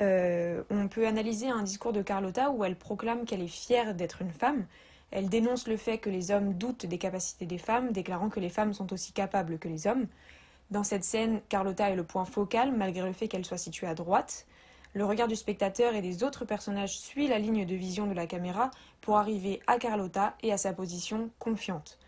euh, 0.02 0.62
on 0.70 0.88
peut 0.88 1.06
analyser 1.06 1.48
un 1.48 1.62
discours 1.62 1.92
de 1.92 2.02
Carlotta 2.02 2.50
où 2.50 2.64
elle 2.64 2.76
proclame 2.76 3.24
qu'elle 3.24 3.42
est 3.42 3.48
fière 3.48 3.94
d'être 3.94 4.22
une 4.22 4.32
femme. 4.32 4.66
Elle 5.10 5.28
dénonce 5.28 5.68
le 5.68 5.76
fait 5.76 5.98
que 5.98 6.10
les 6.10 6.30
hommes 6.30 6.54
doutent 6.54 6.86
des 6.86 6.98
capacités 6.98 7.46
des 7.46 7.58
femmes, 7.58 7.92
déclarant 7.92 8.28
que 8.28 8.40
les 8.40 8.48
femmes 8.48 8.74
sont 8.74 8.92
aussi 8.92 9.12
capables 9.12 9.58
que 9.58 9.68
les 9.68 9.86
hommes. 9.86 10.06
Dans 10.70 10.82
cette 10.82 11.04
scène, 11.04 11.40
Carlotta 11.48 11.90
est 11.90 11.96
le 11.96 12.04
point 12.04 12.24
focal, 12.24 12.72
malgré 12.72 13.06
le 13.06 13.12
fait 13.12 13.28
qu'elle 13.28 13.44
soit 13.44 13.58
située 13.58 13.86
à 13.86 13.94
droite. 13.94 14.46
Le 14.94 15.04
regard 15.04 15.28
du 15.28 15.36
spectateur 15.36 15.94
et 15.94 16.02
des 16.02 16.24
autres 16.24 16.44
personnages 16.44 16.98
suit 16.98 17.28
la 17.28 17.38
ligne 17.38 17.64
de 17.64 17.74
vision 17.74 18.06
de 18.06 18.14
la 18.14 18.26
caméra 18.26 18.70
pour 19.00 19.16
arriver 19.16 19.60
à 19.66 19.78
Carlotta 19.78 20.34
et 20.42 20.52
à 20.52 20.56
sa 20.56 20.72
position 20.72 21.30
confiante. 21.38 21.98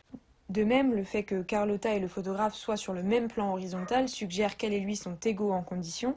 De 0.49 0.63
même, 0.63 0.95
le 0.95 1.03
fait 1.03 1.25
que 1.25 1.43
Carlotta 1.43 1.95
et 1.95 1.99
le 1.99 2.07
photographe 2.07 2.55
soient 2.55 2.77
sur 2.77 2.93
le 2.93 3.03
même 3.03 3.27
plan 3.27 3.51
horizontal 3.53 4.09
suggère 4.09 4.57
qu'elle 4.57 4.73
et 4.73 4.81
lui 4.81 4.95
sont 4.95 5.17
égaux 5.25 5.53
en 5.53 5.63
condition, 5.63 6.17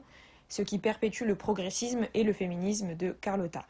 ce 0.50 0.60
qui 0.60 0.78
perpétue 0.78 1.24
le 1.24 1.36
progressisme 1.36 2.06
et 2.12 2.22
le 2.22 2.34
féminisme 2.34 2.94
de 2.94 3.12
Carlotta. 3.12 3.64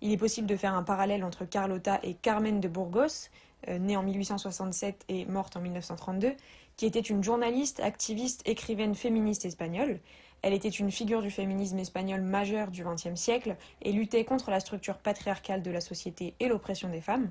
Il 0.00 0.10
est 0.10 0.16
possible 0.16 0.48
de 0.48 0.56
faire 0.56 0.74
un 0.74 0.82
parallèle 0.82 1.22
entre 1.22 1.44
Carlotta 1.44 2.00
et 2.02 2.14
Carmen 2.14 2.58
de 2.58 2.66
Burgos, 2.66 3.28
euh, 3.68 3.78
née 3.78 3.96
en 3.96 4.02
1867 4.02 5.04
et 5.08 5.24
morte 5.26 5.56
en 5.56 5.60
1932, 5.60 6.32
qui 6.76 6.86
était 6.86 6.98
une 6.98 7.22
journaliste, 7.22 7.78
activiste, 7.78 8.42
écrivaine 8.44 8.96
féministe 8.96 9.44
espagnole. 9.44 10.00
Elle 10.42 10.54
était 10.54 10.68
une 10.68 10.90
figure 10.90 11.22
du 11.22 11.30
féminisme 11.30 11.78
espagnol 11.78 12.20
majeur 12.20 12.72
du 12.72 12.82
XXe 12.82 13.14
siècle 13.14 13.56
et 13.82 13.92
luttait 13.92 14.24
contre 14.24 14.50
la 14.50 14.58
structure 14.58 14.98
patriarcale 14.98 15.62
de 15.62 15.70
la 15.70 15.80
société 15.80 16.34
et 16.40 16.48
l'oppression 16.48 16.88
des 16.88 17.00
femmes. 17.00 17.30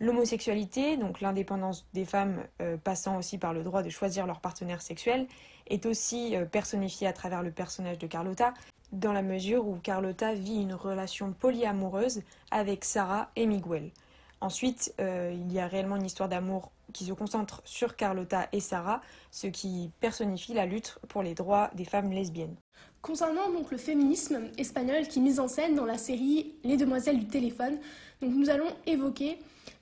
L'homosexualité, 0.00 0.96
donc 0.96 1.20
l'indépendance 1.20 1.86
des 1.94 2.04
femmes 2.04 2.42
euh, 2.60 2.76
passant 2.76 3.16
aussi 3.16 3.38
par 3.38 3.52
le 3.52 3.62
droit 3.62 3.82
de 3.82 3.90
choisir 3.90 4.26
leur 4.26 4.40
partenaire 4.40 4.82
sexuel, 4.82 5.26
est 5.68 5.86
aussi 5.86 6.36
euh, 6.36 6.44
personnifiée 6.44 7.06
à 7.06 7.12
travers 7.12 7.42
le 7.42 7.52
personnage 7.52 7.98
de 7.98 8.06
Carlotta, 8.06 8.54
dans 8.92 9.12
la 9.12 9.22
mesure 9.22 9.66
où 9.66 9.76
Carlotta 9.76 10.34
vit 10.34 10.60
une 10.60 10.74
relation 10.74 11.32
polyamoureuse 11.32 12.22
avec 12.50 12.84
Sarah 12.84 13.30
et 13.36 13.46
Miguel. 13.46 13.90
Ensuite, 14.40 14.94
euh, 15.00 15.32
il 15.34 15.52
y 15.52 15.58
a 15.58 15.66
réellement 15.66 15.96
une 15.96 16.04
histoire 16.04 16.28
d'amour 16.28 16.70
qui 16.92 17.04
se 17.04 17.12
concentre 17.12 17.62
sur 17.64 17.96
Carlotta 17.96 18.48
et 18.52 18.60
Sarah, 18.60 19.00
ce 19.30 19.46
qui 19.46 19.90
personnifie 20.00 20.54
la 20.54 20.66
lutte 20.66 20.98
pour 21.08 21.22
les 21.22 21.34
droits 21.34 21.70
des 21.74 21.84
femmes 21.84 22.10
lesbiennes. 22.10 22.54
Concernant 23.00 23.50
donc 23.50 23.70
le 23.70 23.78
féminisme 23.78 24.50
espagnol 24.58 25.06
qui 25.08 25.18
est 25.18 25.22
mis 25.22 25.40
en 25.40 25.48
scène 25.48 25.74
dans 25.74 25.84
la 25.84 25.98
série 25.98 26.54
Les 26.62 26.76
Demoiselles 26.76 27.18
du 27.18 27.26
téléphone, 27.26 27.78
donc 28.20 28.32
nous 28.34 28.50
allons 28.50 28.70
évoquer 28.86 29.38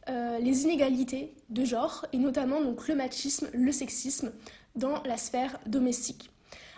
euh, 0.08 0.38
les 0.38 0.64
inégalités 0.64 1.32
de 1.48 1.64
genre 1.64 2.06
et 2.12 2.18
notamment 2.18 2.60
donc 2.60 2.88
le 2.88 2.96
machisme, 2.96 3.48
le 3.52 3.70
sexisme 3.70 4.32
dans 4.74 5.00
la 5.04 5.16
sphère 5.16 5.60
domestique. 5.66 6.30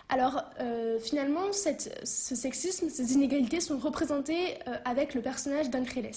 Alors 0.09 0.43
euh, 0.59 0.99
finalement, 0.99 1.51
ce 1.51 2.35
sexisme, 2.35 2.89
ces 2.89 3.13
inégalités 3.13 3.61
sont 3.61 3.79
représentées 3.79 4.59
euh, 4.67 4.77
avec 4.85 5.15
le 5.15 5.21
personnage 5.21 5.71
d'Ancreles, 5.71 6.11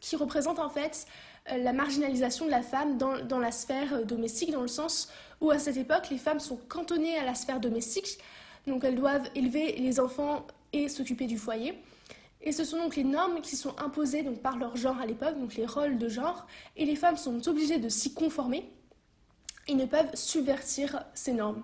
qui 0.00 0.16
représente 0.16 0.58
en 0.58 0.70
fait 0.70 1.06
la 1.46 1.74
marginalisation 1.74 2.46
de 2.46 2.50
la 2.50 2.62
femme 2.62 2.96
dans, 2.96 3.22
dans, 3.22 3.38
la 3.38 3.52
sphère 3.52 4.06
domestique, 4.06 4.50
dans 4.50 4.62
le 4.62 4.68
sens 4.68 5.10
où 5.42 5.50
à 5.50 5.58
cette 5.58 5.76
époque, 5.76 6.08
les 6.10 6.16
femmes 6.16 6.40
sont 6.40 6.56
cantonnées 6.56 7.18
à 7.18 7.24
la 7.24 7.34
sphère 7.34 7.60
domestique, 7.60 8.18
donc 8.66 8.82
elles 8.82 8.96
doivent 8.96 9.28
élever 9.34 9.72
les 9.76 10.00
enfants 10.00 10.46
et 10.72 10.88
s'occuper 10.88 11.26
du 11.26 11.36
foyer. 11.36 11.78
Et 12.44 12.52
ce 12.52 12.62
sont 12.62 12.76
donc 12.76 12.94
les 12.94 13.04
normes 13.04 13.40
qui 13.40 13.56
sont 13.56 13.74
imposées 13.80 14.22
donc, 14.22 14.40
par 14.40 14.58
leur 14.58 14.76
genre 14.76 15.00
à 15.00 15.06
l'époque, 15.06 15.38
donc 15.40 15.54
les 15.54 15.64
rôles 15.66 15.96
de 15.96 16.08
genre, 16.08 16.46
et 16.76 16.84
les 16.84 16.94
femmes 16.94 17.16
sont 17.16 17.48
obligées 17.48 17.78
de 17.78 17.88
s'y 17.88 18.12
conformer 18.12 18.70
et 19.66 19.74
ne 19.74 19.86
peuvent 19.86 20.14
subvertir 20.14 21.04
ces 21.14 21.32
normes. 21.32 21.62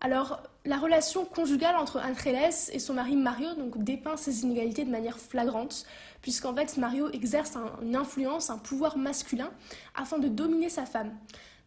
Alors, 0.00 0.42
la 0.64 0.76
relation 0.76 1.24
conjugale 1.24 1.76
entre 1.76 2.00
Andrés 2.00 2.50
et 2.72 2.78
son 2.80 2.94
mari 2.94 3.14
Mario 3.14 3.54
donc, 3.54 3.82
dépeint 3.82 4.16
ces 4.16 4.42
inégalités 4.42 4.84
de 4.84 4.90
manière 4.90 5.18
flagrante, 5.18 5.86
puisqu'en 6.20 6.54
fait 6.54 6.76
Mario 6.76 7.10
exerce 7.12 7.56
une 7.80 7.94
influence, 7.94 8.50
un 8.50 8.58
pouvoir 8.58 8.98
masculin 8.98 9.50
afin 9.94 10.18
de 10.18 10.28
dominer 10.28 10.68
sa 10.68 10.84
femme. 10.84 11.16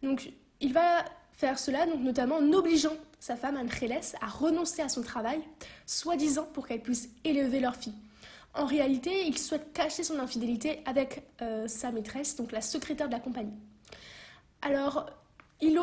Donc, 0.04 0.34
il 0.60 0.74
va 0.74 1.06
faire 1.32 1.58
cela 1.58 1.86
donc, 1.86 2.02
notamment 2.02 2.38
en 2.38 2.52
obligeant 2.52 2.96
sa 3.20 3.38
femme 3.38 3.56
Andrés 3.56 4.02
à 4.22 4.28
renoncer 4.28 4.82
à 4.82 4.90
son 4.90 5.04
travail, 5.04 5.42
soi-disant 5.86 6.48
pour 6.54 6.68
qu'elle 6.68 6.82
puisse 6.82 7.10
élever 7.24 7.62
leur 7.62 7.76
fille. 7.76 7.96
En 8.54 8.66
réalité, 8.66 9.28
il 9.28 9.38
souhaite 9.38 9.72
cacher 9.74 10.04
son 10.04 10.20
infidélité 10.20 10.82
avec 10.86 11.24
euh, 11.42 11.68
sa 11.68 11.92
maîtresse, 11.92 12.36
donc 12.36 12.52
la 12.52 12.62
secrétaire 12.62 13.08
de 13.08 13.14
la 13.14 13.20
compagnie. 13.20 13.58
Alors, 14.62 15.06
il, 15.62 15.80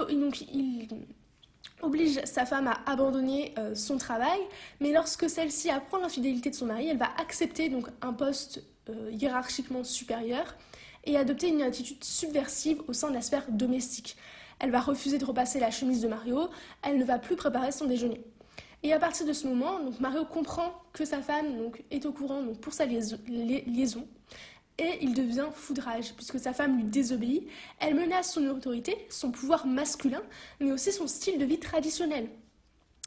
oblige 1.81 2.21
sa 2.25 2.45
femme 2.45 2.69
à 2.69 2.79
abandonner 2.87 3.55
euh, 3.59 3.75
son 3.75 3.97
travail, 3.97 4.39
mais 4.81 4.93
lorsque 4.93 5.31
celle-ci 5.31 5.71
apprend 5.71 5.99
l'infidélité 5.99 6.51
de 6.51 6.55
son 6.55 6.67
mari, 6.67 6.89
elle 6.89 6.99
va 6.99 7.11
accepter 7.19 7.69
donc 7.69 7.87
un 8.03 8.13
poste 8.13 8.63
euh, 8.91 9.11
hiérarchiquement 9.13 9.85
supérieur 9.85 10.57
et 11.05 11.17
adopter 11.17 11.49
une 11.49 11.63
attitude 11.63 12.03
subversive 12.05 12.83
au 12.89 12.93
sein 12.93 13.09
de 13.09 13.15
la 13.15 13.23
sphère 13.23 13.47
domestique. 13.49 14.17
Elle 14.59 14.71
va 14.71 14.81
refuser 14.81 15.19
de 15.19 15.25
repasser 15.25 15.61
la 15.61 15.71
chemise 15.71 16.03
de 16.03 16.09
Mario, 16.09 16.51
elle 16.83 16.99
ne 16.99 17.05
va 17.05 17.19
plus 17.19 17.37
préparer 17.37 17.73
son 17.73 17.87
déjeuner. 17.87 18.21
Et 18.83 18.93
à 18.93 18.99
partir 18.99 19.27
de 19.27 19.33
ce 19.33 19.47
moment, 19.47 19.81
donc 19.81 19.99
Mario 20.01 20.25
comprend 20.25 20.73
que 20.93 21.05
sa 21.05 21.21
femme 21.21 21.57
donc, 21.57 21.83
est 21.91 22.07
au 22.07 22.13
courant 22.13 22.43
donc, 22.43 22.61
pour 22.61 22.73
sa 22.73 22.87
liaison, 22.87 24.07
et 24.79 24.99
il 25.01 25.13
devient 25.13 25.49
foudrage, 25.53 26.15
puisque 26.15 26.39
sa 26.39 26.53
femme 26.53 26.77
lui 26.77 26.85
désobéit. 26.85 27.49
Elle 27.81 27.97
menace 27.97 28.33
son 28.33 28.47
autorité, 28.47 28.97
son 29.11 29.33
pouvoir 29.33 29.67
masculin, 29.67 30.23
mais 30.61 30.71
aussi 30.71 30.93
son 30.93 31.09
style 31.09 31.39
de 31.39 31.45
vie 31.45 31.59
traditionnel. 31.59 32.31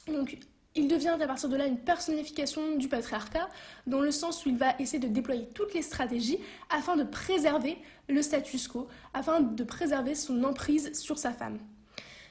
Donc 0.06 0.38
il 0.74 0.88
devient 0.88 1.16
à 1.20 1.26
partir 1.26 1.48
de 1.48 1.56
là 1.56 1.66
une 1.66 1.78
personnification 1.78 2.76
du 2.76 2.88
patriarcat, 2.88 3.48
dans 3.86 4.00
le 4.00 4.10
sens 4.10 4.44
où 4.44 4.50
il 4.50 4.56
va 4.56 4.74
essayer 4.78 4.98
de 4.98 5.08
déployer 5.08 5.48
toutes 5.54 5.74
les 5.74 5.82
stratégies 5.82 6.38
afin 6.70 6.96
de 6.96 7.04
préserver 7.04 7.78
le 8.08 8.20
status 8.20 8.68
quo, 8.68 8.88
afin 9.14 9.40
de 9.40 9.64
préserver 9.64 10.14
son 10.14 10.44
emprise 10.44 10.92
sur 10.98 11.18
sa 11.18 11.32
femme. 11.32 11.58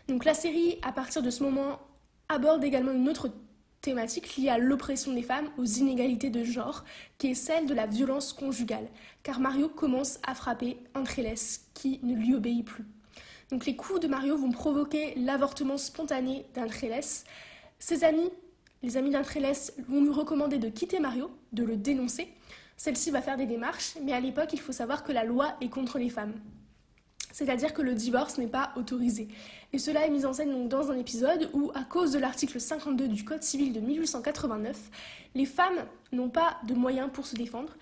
Donc 0.07 0.25
la 0.25 0.33
série, 0.33 0.77
à 0.83 0.91
partir 0.91 1.21
de 1.21 1.29
ce 1.29 1.43
moment, 1.43 1.79
aborde 2.31 2.63
également 2.63 2.91
une 2.91 3.09
autre 3.09 3.29
thématique 3.81 4.37
liée 4.37 4.49
à 4.49 4.57
l'oppression 4.57 5.13
des 5.13 5.23
femmes, 5.23 5.49
aux 5.57 5.65
inégalités 5.65 6.29
de 6.29 6.43
genre, 6.43 6.85
qui 7.17 7.31
est 7.31 7.35
celle 7.35 7.65
de 7.65 7.73
la 7.73 7.87
violence 7.87 8.31
conjugale, 8.31 8.87
car 9.23 9.39
Mario 9.39 9.69
commence 9.69 10.19
à 10.25 10.33
frapper 10.33 10.77
Andrés 10.95 11.33
qui 11.73 11.99
ne 12.03 12.15
lui 12.15 12.33
obéit 12.35 12.65
plus. 12.65 12.85
Donc 13.49 13.65
les 13.65 13.75
coups 13.75 13.99
de 13.99 14.07
Mario 14.07 14.37
vont 14.37 14.51
provoquer 14.51 15.13
l'avortement 15.17 15.77
spontané 15.77 16.45
d'Andrés. 16.55 17.01
Ses 17.79 18.03
amis, 18.03 18.29
les 18.81 18.97
amis 18.97 19.09
d'Andrés, 19.09 19.51
vont 19.89 20.01
lui 20.01 20.11
recommander 20.11 20.57
de 20.57 20.69
quitter 20.69 20.99
Mario, 20.99 21.31
de 21.51 21.63
le 21.63 21.75
dénoncer. 21.75 22.29
Celle-ci 22.77 23.11
va 23.11 23.21
faire 23.21 23.37
des 23.37 23.45
démarches, 23.45 23.95
mais 24.03 24.13
à 24.13 24.19
l'époque, 24.19 24.53
il 24.53 24.59
faut 24.59 24.71
savoir 24.71 25.03
que 25.03 25.11
la 25.11 25.23
loi 25.23 25.55
est 25.59 25.69
contre 25.69 25.99
les 25.99 26.09
femmes 26.09 26.33
c'est-à-dire 27.31 27.73
que 27.73 27.81
le 27.81 27.93
divorce 27.93 28.37
n'est 28.37 28.47
pas 28.47 28.71
autorisé. 28.75 29.27
Et 29.73 29.77
cela 29.77 30.05
est 30.05 30.09
mis 30.09 30.25
en 30.25 30.33
scène 30.33 30.51
donc 30.51 30.69
dans 30.69 30.91
un 30.91 30.97
épisode 30.97 31.49
où, 31.53 31.71
à 31.75 31.83
cause 31.83 32.11
de 32.11 32.19
l'article 32.19 32.59
52 32.59 33.07
du 33.07 33.23
Code 33.23 33.43
civil 33.43 33.73
de 33.73 33.79
1889, 33.79 34.77
les 35.35 35.45
femmes 35.45 35.85
n'ont 36.11 36.29
pas 36.29 36.57
de 36.67 36.73
moyens 36.73 37.09
pour 37.11 37.25
se 37.25 37.35
défendre, 37.35 37.73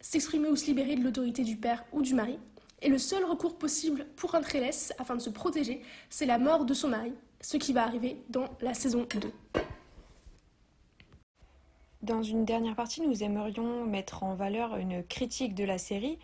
s'exprimer 0.00 0.48
ou 0.48 0.56
se 0.56 0.66
libérer 0.66 0.96
de 0.96 1.04
l'autorité 1.04 1.42
du 1.44 1.56
père 1.56 1.84
ou 1.92 2.02
du 2.02 2.14
mari. 2.14 2.38
Et 2.82 2.88
le 2.88 2.98
seul 2.98 3.24
recours 3.24 3.56
possible 3.56 4.06
pour 4.16 4.34
un 4.34 4.40
trélès 4.40 4.92
afin 4.98 5.16
de 5.16 5.20
se 5.20 5.30
protéger, 5.30 5.82
c'est 6.10 6.26
la 6.26 6.38
mort 6.38 6.64
de 6.64 6.74
son 6.74 6.88
mari, 6.88 7.12
ce 7.40 7.56
qui 7.56 7.72
va 7.72 7.84
arriver 7.84 8.22
dans 8.28 8.48
la 8.60 8.74
saison 8.74 9.06
2. 9.20 9.32
Dans 12.02 12.22
une 12.22 12.44
dernière 12.44 12.76
partie, 12.76 13.00
nous 13.00 13.24
aimerions 13.24 13.84
mettre 13.84 14.22
en 14.22 14.34
valeur 14.34 14.76
une 14.76 15.02
critique 15.02 15.54
de 15.54 15.64
la 15.64 15.78
série 15.78 16.18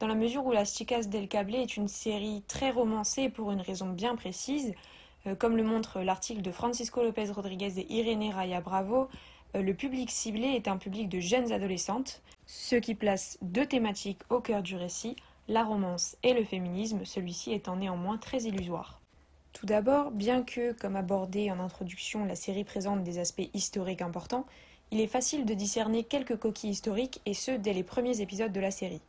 dans 0.00 0.06
la 0.06 0.14
mesure 0.14 0.46
où 0.46 0.52
Las 0.52 0.76
Chicas 0.76 1.04
del 1.04 1.28
Cable 1.28 1.54
est 1.54 1.76
une 1.76 1.88
série 1.88 2.42
très 2.46 2.70
romancée 2.70 3.28
pour 3.28 3.50
une 3.50 3.60
raison 3.60 3.88
bien 3.88 4.14
précise. 4.14 4.74
Euh, 5.26 5.34
comme 5.34 5.56
le 5.56 5.64
montre 5.64 6.00
l'article 6.00 6.42
de 6.42 6.52
Francisco 6.52 7.02
Lopez 7.02 7.30
Rodriguez 7.30 7.78
et 7.78 7.92
Irene 7.92 8.32
Raya 8.32 8.60
Bravo, 8.60 9.08
euh, 9.56 9.62
le 9.62 9.74
public 9.74 10.10
ciblé 10.10 10.48
est 10.48 10.68
un 10.68 10.76
public 10.76 11.08
de 11.08 11.18
jeunes 11.18 11.52
adolescentes, 11.52 12.22
ce 12.46 12.76
qui 12.76 12.94
place 12.94 13.38
deux 13.42 13.66
thématiques 13.66 14.20
au 14.30 14.40
cœur 14.40 14.62
du 14.62 14.76
récit, 14.76 15.16
la 15.48 15.64
romance 15.64 16.16
et 16.22 16.34
le 16.34 16.44
féminisme, 16.44 17.04
celui-ci 17.04 17.52
étant 17.52 17.76
néanmoins 17.76 18.18
très 18.18 18.42
illusoire. 18.42 19.00
Tout 19.52 19.66
d'abord, 19.66 20.12
bien 20.12 20.42
que, 20.42 20.72
comme 20.72 20.94
abordé 20.94 21.50
en 21.50 21.58
introduction, 21.58 22.24
la 22.24 22.36
série 22.36 22.64
présente 22.64 23.02
des 23.02 23.18
aspects 23.18 23.50
historiques 23.54 24.02
importants, 24.02 24.46
il 24.92 25.00
est 25.00 25.08
facile 25.08 25.44
de 25.44 25.54
discerner 25.54 26.04
quelques 26.04 26.38
coquilles 26.38 26.70
historiques 26.70 27.20
et 27.26 27.34
ce 27.34 27.50
dès 27.50 27.72
les 27.72 27.82
premiers 27.82 28.20
épisodes 28.20 28.52
de 28.52 28.60
la 28.60 28.70
série. 28.70 29.00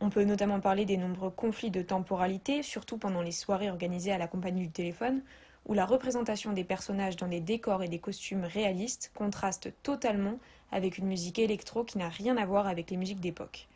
On 0.00 0.10
peut 0.10 0.24
notamment 0.24 0.60
parler 0.60 0.84
des 0.84 0.96
nombreux 0.96 1.30
conflits 1.30 1.70
de 1.70 1.82
temporalité, 1.82 2.62
surtout 2.62 2.98
pendant 2.98 3.20
les 3.20 3.32
soirées 3.32 3.70
organisées 3.70 4.12
à 4.12 4.18
la 4.18 4.28
compagnie 4.28 4.62
du 4.62 4.70
téléphone, 4.70 5.22
où 5.66 5.74
la 5.74 5.86
représentation 5.86 6.52
des 6.52 6.64
personnages 6.64 7.16
dans 7.16 7.26
des 7.26 7.40
décors 7.40 7.82
et 7.82 7.88
des 7.88 7.98
costumes 7.98 8.44
réalistes 8.44 9.10
contraste 9.14 9.72
totalement 9.82 10.38
avec 10.70 10.98
une 10.98 11.06
musique 11.06 11.38
électro 11.38 11.84
qui 11.84 11.98
n'a 11.98 12.08
rien 12.08 12.36
à 12.36 12.46
voir 12.46 12.66
avec 12.68 12.90
les 12.90 12.96
musiques 12.96 13.20
d'époque. 13.20 13.68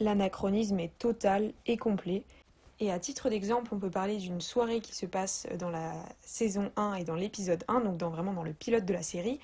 L'anachronisme 0.00 0.78
est 0.80 0.96
total 0.98 1.52
et 1.66 1.76
complet, 1.76 2.22
et 2.80 2.92
à 2.92 2.98
titre 2.98 3.28
d'exemple, 3.28 3.74
on 3.74 3.78
peut 3.78 3.90
parler 3.90 4.18
d'une 4.18 4.40
soirée 4.40 4.80
qui 4.80 4.94
se 4.94 5.04
passe 5.04 5.46
dans 5.58 5.70
la 5.70 5.92
saison 6.20 6.70
1 6.76 6.94
et 6.94 7.04
dans 7.04 7.16
l'épisode 7.16 7.64
1, 7.66 7.80
donc 7.80 8.12
vraiment 8.12 8.32
dans 8.32 8.44
le 8.44 8.52
pilote 8.52 8.84
de 8.84 8.92
la 8.92 9.02
série, 9.02 9.40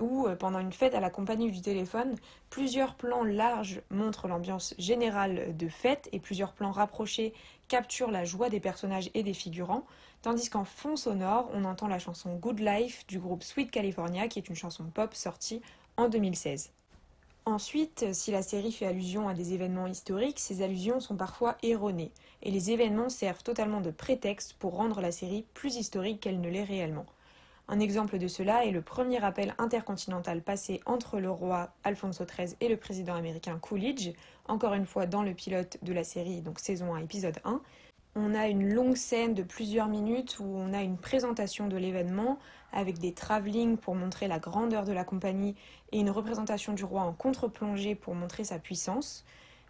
où, 0.00 0.26
euh, 0.26 0.36
pendant 0.36 0.58
une 0.58 0.72
fête 0.72 0.94
à 0.94 1.00
la 1.00 1.10
compagnie 1.10 1.50
du 1.50 1.60
téléphone, 1.60 2.16
plusieurs 2.50 2.94
plans 2.94 3.24
larges 3.24 3.82
montrent 3.90 4.28
l'ambiance 4.28 4.74
générale 4.78 5.56
de 5.56 5.68
fête 5.68 6.08
et 6.12 6.20
plusieurs 6.20 6.52
plans 6.52 6.72
rapprochés 6.72 7.32
capturent 7.68 8.10
la 8.10 8.24
joie 8.24 8.50
des 8.50 8.60
personnages 8.60 9.10
et 9.14 9.22
des 9.22 9.34
figurants, 9.34 9.84
tandis 10.22 10.50
qu'en 10.50 10.64
fond 10.64 10.96
sonore, 10.96 11.50
on 11.52 11.64
entend 11.64 11.88
la 11.88 11.98
chanson 11.98 12.34
Good 12.36 12.60
Life 12.60 13.06
du 13.06 13.18
groupe 13.18 13.42
Sweet 13.42 13.70
California, 13.70 14.28
qui 14.28 14.38
est 14.38 14.48
une 14.48 14.56
chanson 14.56 14.84
pop 14.84 15.14
sortie 15.14 15.62
en 15.96 16.08
2016. 16.08 16.72
Ensuite, 17.46 18.06
si 18.14 18.30
la 18.30 18.42
série 18.42 18.72
fait 18.72 18.86
allusion 18.86 19.28
à 19.28 19.34
des 19.34 19.52
événements 19.52 19.86
historiques, 19.86 20.40
ces 20.40 20.62
allusions 20.62 20.98
sont 20.98 21.16
parfois 21.16 21.58
erronées, 21.62 22.10
et 22.42 22.50
les 22.50 22.70
événements 22.70 23.10
servent 23.10 23.42
totalement 23.42 23.82
de 23.82 23.90
prétexte 23.90 24.54
pour 24.54 24.76
rendre 24.76 25.02
la 25.02 25.12
série 25.12 25.44
plus 25.52 25.76
historique 25.76 26.20
qu'elle 26.20 26.40
ne 26.40 26.48
l'est 26.48 26.64
réellement. 26.64 27.04
Un 27.66 27.80
exemple 27.80 28.18
de 28.18 28.28
cela 28.28 28.66
est 28.66 28.70
le 28.70 28.82
premier 28.82 29.24
appel 29.24 29.54
intercontinental 29.56 30.42
passé 30.42 30.80
entre 30.84 31.18
le 31.18 31.30
roi 31.30 31.70
Alfonso 31.82 32.26
XIII 32.26 32.54
et 32.60 32.68
le 32.68 32.76
président 32.76 33.14
américain 33.14 33.58
Coolidge, 33.58 34.10
encore 34.48 34.74
une 34.74 34.84
fois 34.84 35.06
dans 35.06 35.22
le 35.22 35.32
pilote 35.32 35.78
de 35.82 35.94
la 35.94 36.04
série, 36.04 36.42
donc 36.42 36.58
saison 36.58 36.94
1, 36.94 36.98
épisode 36.98 37.40
1. 37.44 37.62
On 38.16 38.34
a 38.34 38.48
une 38.48 38.72
longue 38.72 38.96
scène 38.96 39.32
de 39.32 39.42
plusieurs 39.42 39.88
minutes 39.88 40.38
où 40.40 40.44
on 40.44 40.74
a 40.74 40.82
une 40.82 40.98
présentation 40.98 41.66
de 41.66 41.78
l'événement 41.78 42.38
avec 42.70 42.98
des 42.98 43.14
travelling 43.14 43.78
pour 43.78 43.94
montrer 43.94 44.28
la 44.28 44.38
grandeur 44.38 44.84
de 44.84 44.92
la 44.92 45.04
compagnie 45.04 45.56
et 45.90 46.00
une 46.00 46.10
représentation 46.10 46.74
du 46.74 46.84
roi 46.84 47.02
en 47.02 47.14
contre-plongée 47.14 47.94
pour 47.94 48.14
montrer 48.14 48.44
sa 48.44 48.58
puissance. 48.58 49.24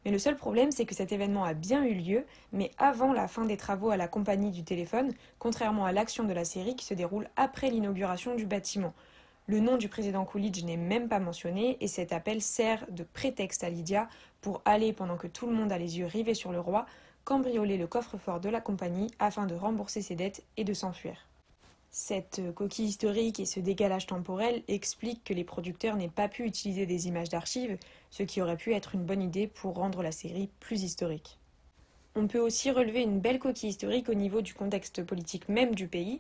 Mais 0.05 0.11
le 0.11 0.19
seul 0.19 0.37
problème, 0.37 0.71
c'est 0.71 0.85
que 0.85 0.95
cet 0.95 1.13
événement 1.13 1.45
a 1.45 1.55
bien 1.55 1.85
eu 1.85 1.95
lieu, 1.95 2.25
mais 2.53 2.71
avant 2.79 3.13
la 3.13 3.27
fin 3.27 3.45
des 3.45 3.57
travaux 3.57 3.91
à 3.91 3.97
la 3.97 4.09
compagnie 4.09 4.51
du 4.51 4.63
téléphone, 4.63 5.13
contrairement 5.39 5.87
à 5.87 5.93
l'action 5.93 6.25
de 6.25 6.33
la 6.33 6.45
série 6.45 6.77
qui 6.77 6.85
se 6.85 6.95
déroule 6.95 7.29
après 7.37 7.71
l'inauguration 7.71 8.35
du 8.35 8.45
bâtiment. 8.45 8.93
Le 9.47 9.61
nom 9.61 9.77
du 9.77 9.89
président 9.89 10.25
Coolidge 10.25 10.65
n'est 10.65 10.77
même 10.77 11.09
pas 11.09 11.21
mentionné 11.21 11.77
et 11.81 11.89
cet 11.89 12.13
appel 12.13 12.41
sert 12.41 12.87
de 12.91 13.03
prétexte 13.03 13.65
à 13.65 13.71
Lydia 13.71 14.09
pour 14.41 14.63
aller, 14.65 14.93
pendant 14.93 15.17
que 15.17 15.27
tout 15.27 15.47
le 15.47 15.55
monde 15.55 15.73
a 15.73 15.79
les 15.79 15.99
yeux 15.99 16.07
rivés 16.07 16.35
sur 16.35 16.53
le 16.53 16.61
roi, 16.61 16.87
cambrioler 17.25 17.77
le 17.79 17.87
coffre-fort 17.87 18.41
de 18.41 18.49
la 18.49 18.61
compagnie 18.61 19.11
afin 19.19 19.47
de 19.47 19.55
rembourser 19.55 20.03
ses 20.03 20.17
dettes 20.17 20.45
et 20.57 20.65
de 20.65 20.75
s'enfuir. 20.75 21.27
Cette 21.97 22.43
coquille 22.57 22.87
historique 22.87 23.39
et 23.39 23.47
ce 23.47 23.61
décalage 23.61 24.07
temporel 24.07 24.65
expliquent 24.67 25.23
que 25.23 25.33
les 25.33 25.45
producteurs 25.45 25.95
n'aient 25.95 26.09
pas 26.09 26.27
pu 26.27 26.45
utiliser 26.45 26.87
des 26.87 27.07
images 27.07 27.29
d'archives, 27.29 27.79
ce 28.11 28.25
qui 28.25 28.43
aurait 28.43 28.57
pu 28.57 28.75
être 28.75 28.97
une 28.97 29.05
bonne 29.05 29.23
idée 29.23 29.47
pour 29.47 29.77
rendre 29.77 30.03
la 30.03 30.11
série 30.11 30.51
plus 30.59 30.83
historique. 30.83 31.39
On 32.17 32.27
peut 32.27 32.41
aussi 32.41 32.73
relever 32.73 33.03
une 33.03 33.21
belle 33.21 33.39
coquille 33.39 33.71
historique 33.71 34.09
au 34.09 34.15
niveau 34.15 34.43
du 34.43 34.55
contexte 34.55 35.05
politique 35.05 35.49
même 35.49 35.77
du 35.77 35.87
pays. 35.87 36.19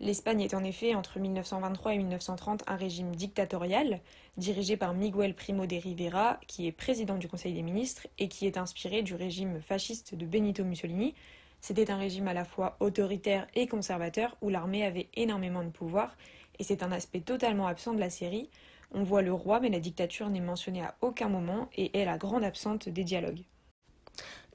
L'Espagne 0.00 0.40
est 0.40 0.54
en 0.54 0.64
effet 0.64 0.94
entre 0.94 1.18
1923 1.18 1.92
et 1.92 1.98
1930 1.98 2.64
un 2.66 2.76
régime 2.76 3.14
dictatorial, 3.14 4.00
dirigé 4.38 4.78
par 4.78 4.94
Miguel 4.94 5.34
Primo 5.34 5.66
de 5.66 5.76
Rivera, 5.76 6.40
qui 6.46 6.66
est 6.66 6.72
président 6.72 7.18
du 7.18 7.28
Conseil 7.28 7.52
des 7.52 7.60
ministres 7.60 8.06
et 8.18 8.28
qui 8.28 8.46
est 8.46 8.56
inspiré 8.56 9.02
du 9.02 9.14
régime 9.14 9.60
fasciste 9.60 10.14
de 10.14 10.24
Benito 10.24 10.64
Mussolini, 10.64 11.14
c'était 11.60 11.90
un 11.90 11.96
régime 11.96 12.28
à 12.28 12.34
la 12.34 12.44
fois 12.44 12.76
autoritaire 12.80 13.46
et 13.54 13.66
conservateur 13.66 14.36
où 14.40 14.48
l'armée 14.48 14.84
avait 14.84 15.08
énormément 15.14 15.62
de 15.62 15.70
pouvoir 15.70 16.16
et 16.58 16.64
c'est 16.64 16.82
un 16.82 16.92
aspect 16.92 17.20
totalement 17.20 17.66
absent 17.66 17.94
de 17.94 18.00
la 18.00 18.10
série. 18.10 18.50
On 18.92 19.02
voit 19.02 19.22
le 19.22 19.32
roi 19.32 19.60
mais 19.60 19.70
la 19.70 19.80
dictature 19.80 20.30
n'est 20.30 20.40
mentionnée 20.40 20.82
à 20.82 20.94
aucun 21.00 21.28
moment 21.28 21.68
et 21.76 21.98
est 21.98 22.04
la 22.04 22.18
grande 22.18 22.44
absente 22.44 22.88
des 22.88 23.04
dialogues. 23.04 23.44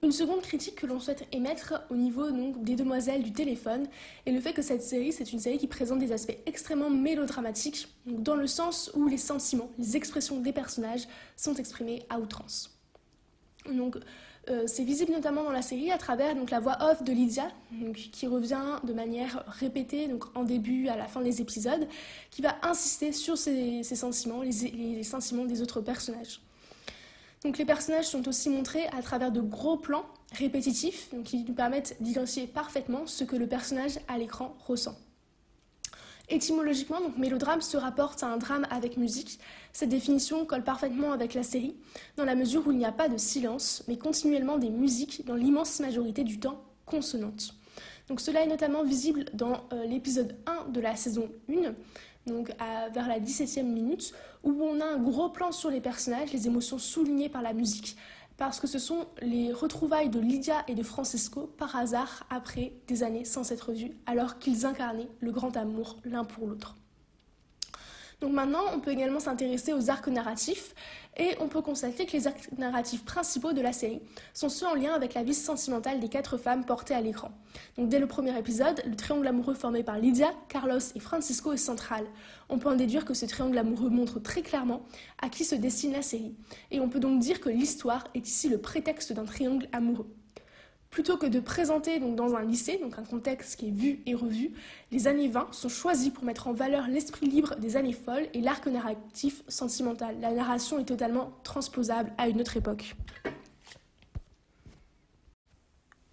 Une 0.04 0.12
seconde 0.12 0.42
critique 0.42 0.76
que 0.76 0.86
l'on 0.86 1.00
souhaite 1.00 1.26
émettre 1.32 1.82
au 1.90 1.96
niveau 1.96 2.30
donc, 2.30 2.64
des 2.64 2.76
demoiselles 2.76 3.24
du 3.24 3.32
téléphone 3.32 3.88
est 4.26 4.32
le 4.32 4.40
fait 4.40 4.54
que 4.54 4.62
cette 4.62 4.84
série, 4.84 5.12
c'est 5.12 5.32
une 5.32 5.40
série 5.40 5.58
qui 5.58 5.68
présente 5.68 6.00
des 6.00 6.12
aspects 6.12 6.38
extrêmement 6.46 6.90
mélodramatiques, 6.90 7.88
dans 8.06 8.36
le 8.36 8.46
sens 8.46 8.92
où 8.94 9.08
les 9.08 9.18
sentiments, 9.18 9.72
les 9.80 9.98
expressions 9.98 10.40
des 10.42 10.52
personnages 10.52 11.08
sont 11.38 11.56
exprimés 11.56 12.04
à 12.10 12.20
outrance. 12.20 12.78
Donc, 13.74 13.98
c'est 14.68 14.84
visible 14.84 15.12
notamment 15.12 15.44
dans 15.44 15.52
la 15.52 15.62
série 15.62 15.92
à 15.92 15.98
travers 15.98 16.36
donc, 16.36 16.52
la 16.52 16.60
voix 16.60 16.78
off 16.82 17.04
de 17.04 17.12
Lydia, 17.12 17.48
qui 18.12 18.28
revient 18.28 18.80
de 18.84 18.94
manière 18.94 19.44
répétée 19.48 20.08
donc, 20.08 20.26
en 20.36 20.44
début, 20.44 20.88
à 20.88 20.96
la 20.96 21.08
fin 21.08 21.22
des 21.22 21.42
épisodes, 21.42 21.88
qui 22.32 22.42
va 22.42 22.56
insister 22.62 23.12
sur 23.12 23.38
ces, 23.38 23.84
sentiments, 23.84 24.42
les, 24.42 25.04
sentiments 25.04 25.46
des 25.46 25.62
autres 25.62 25.82
personnages. 25.82 26.42
Donc, 27.44 27.58
les 27.58 27.66
personnages 27.66 28.08
sont 28.08 28.28
aussi 28.28 28.50
montrés 28.50 28.88
à 28.88 29.02
travers 29.02 29.32
de 29.32 29.42
gros 29.42 29.78
plans 29.78 30.06
répétitifs 30.34 31.10
qui 31.24 31.44
nous 31.44 31.54
permettent 31.54 31.96
d'identifier 32.00 32.48
parfaitement 32.48 33.06
ce 33.06 33.24
que 33.24 33.36
le 33.36 33.48
personnage 33.48 34.00
à 34.08 34.18
l'écran 34.18 34.56
ressent. 34.68 34.96
Étymologiquement, 36.30 37.02
donc 37.02 37.18
mélodrame 37.18 37.62
se 37.62 37.78
rapporte 37.78 38.24
à 38.24 38.28
un 38.28 38.38
drame 38.38 38.66
avec 38.72 38.98
musique. 38.98 39.40
Cette 39.74 39.90
définition 39.90 40.46
colle 40.46 40.64
parfaitement 40.64 41.12
avec 41.12 41.34
la 41.34 41.44
série, 41.44 41.76
dans 42.18 42.26
la 42.26 42.36
mesure 42.36 42.66
où 42.66 42.72
il 42.72 42.78
n'y 42.78 42.86
a 42.86 42.92
pas 42.92 43.10
de 43.10 43.18
silence, 43.18 43.84
mais 43.88 43.98
continuellement 43.98 44.58
des 44.58 44.70
musiques, 44.70 45.26
dans 45.26 45.36
l'immense 45.36 45.80
majorité 45.80 46.24
du 46.24 46.40
temps 46.40 46.64
consonantes. 46.86 47.54
Donc 48.08 48.22
cela 48.22 48.44
est 48.44 48.48
notamment 48.48 48.84
visible 48.84 49.26
dans 49.34 49.62
euh, 49.74 49.86
l'épisode 49.86 50.36
1 50.46 50.72
de 50.72 50.80
la 50.80 50.96
saison 50.96 51.30
1, 51.50 51.74
donc 52.28 52.50
vers 52.92 53.08
la 53.08 53.20
17e 53.20 53.64
minute, 53.64 54.14
où 54.44 54.52
on 54.64 54.82
a 54.82 54.86
un 54.86 54.98
gros 54.98 55.30
plan 55.30 55.52
sur 55.52 55.70
les 55.70 55.80
personnages, 55.80 56.34
les 56.34 56.48
émotions 56.48 56.80
soulignées 56.80 57.30
par 57.30 57.44
la 57.44 57.54
musique, 57.54 57.98
parce 58.38 58.60
que 58.60 58.68
ce 58.68 58.80
sont 58.80 59.08
les 59.22 59.54
retrouvailles 59.54 60.10
de 60.10 60.20
Lydia 60.20 60.64
et 60.68 60.76
de 60.76 60.84
Francesco 60.84 61.48
par 61.58 61.76
hasard 61.76 62.26
après 62.30 62.74
des 62.88 63.04
années 63.04 63.26
sans 63.26 63.44
s'être 63.44 63.72
vus, 63.72 63.98
alors 64.06 64.40
qu'ils 64.40 64.66
incarnaient 64.66 65.10
le 65.20 65.32
grand 65.32 65.56
amour 65.58 65.98
l'un 66.04 66.26
pour 66.26 66.48
l'autre. 66.48 66.76
Donc 68.26 68.34
maintenant, 68.34 68.64
on 68.74 68.80
peut 68.80 68.90
également 68.90 69.20
s'intéresser 69.20 69.72
aux 69.72 69.92
arcs 69.92 70.08
narratifs 70.08 70.74
et 71.16 71.36
on 71.40 71.48
peut 71.48 71.62
constater 71.62 72.08
que 72.08 72.14
les 72.14 72.26
arcs 72.26 72.50
narratifs 72.58 73.06
principaux 73.06 73.54
de 73.54 73.62
la 73.62 73.72
série 73.72 74.02
sont 74.34 74.50
ceux 74.50 74.66
en 74.66 74.74
lien 74.74 74.94
avec 74.94 75.14
la 75.14 75.22
vie 75.22 75.36
sentimentale 75.36 76.00
des 76.00 76.10
quatre 76.10 76.38
femmes 76.38 76.66
portées 76.66 76.96
à 76.96 77.02
l'écran. 77.02 77.30
Dès 77.78 78.00
le 78.00 78.08
premier 78.08 78.36
épisode, 78.36 78.82
le 78.84 78.96
triangle 78.96 79.28
amoureux 79.28 79.54
formé 79.54 79.84
par 79.84 80.00
Lydia, 80.00 80.32
Carlos 80.50 80.80
et 80.96 81.00
Francisco 81.00 81.54
est 81.54 81.58
central. 81.58 82.04
On 82.50 82.58
peut 82.58 82.70
en 82.70 82.76
déduire 82.76 83.06
que 83.06 83.14
ce 83.14 83.28
triangle 83.28 83.60
amoureux 83.60 83.92
montre 83.92 84.20
très 84.20 84.42
clairement 84.42 84.88
à 85.22 85.30
qui 85.30 85.46
se 85.46 85.54
destine 85.54 85.92
la 85.92 86.02
série. 86.02 86.34
Et 86.72 86.80
on 86.80 86.90
peut 86.90 87.00
donc 87.00 87.20
dire 87.20 87.40
que 87.40 87.50
l'histoire 87.50 88.06
est 88.16 88.28
ici 88.28 88.50
le 88.50 88.58
prétexte 88.58 89.14
d'un 89.14 89.26
triangle 89.26 89.68
amoureux. 89.72 90.10
Plutôt 90.96 91.18
que 91.18 91.26
de 91.26 91.42
présenter 91.42 92.00
dans 92.00 92.36
un 92.36 92.44
lycée, 92.46 92.78
donc 92.78 92.98
un 92.98 93.04
contexte 93.04 93.60
qui 93.60 93.68
est 93.68 93.72
vu 93.72 94.00
et 94.06 94.16
revu, 94.16 94.54
les 94.94 95.08
années 95.10 95.28
20 95.28 95.50
sont 95.52 95.68
choisis 95.68 96.10
pour 96.10 96.24
mettre 96.24 96.48
en 96.48 96.54
valeur 96.54 96.88
l'esprit 96.88 97.26
libre 97.28 97.58
des 97.58 97.76
années 97.76 97.92
folles 97.92 98.30
et 98.34 98.40
l'arc 98.40 98.66
narratif 98.68 99.44
sentimental. 99.50 100.16
La 100.22 100.32
narration 100.32 100.80
est 100.80 100.86
totalement 100.86 101.34
transposable 101.44 102.14
à 102.18 102.30
une 102.30 102.40
autre 102.40 102.56
époque. 102.56 102.96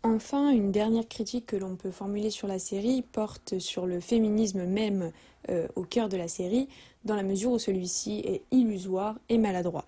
Enfin, 0.02 0.50
une 0.50 0.72
dernière 0.72 1.06
critique 1.06 1.46
que 1.46 1.56
l'on 1.56 1.76
peut 1.76 1.92
formuler 1.92 2.30
sur 2.30 2.48
la 2.48 2.58
série 2.58 3.02
porte 3.02 3.60
sur 3.60 3.86
le 3.86 4.00
féminisme 4.00 4.64
même 4.64 5.12
euh, 5.48 5.68
au 5.76 5.84
cœur 5.84 6.08
de 6.08 6.16
la 6.16 6.26
série, 6.26 6.68
dans 7.04 7.14
la 7.14 7.22
mesure 7.22 7.52
où 7.52 7.58
celui-ci 7.60 8.18
est 8.24 8.42
illusoire 8.50 9.16
et 9.28 9.38
maladroit. 9.38 9.84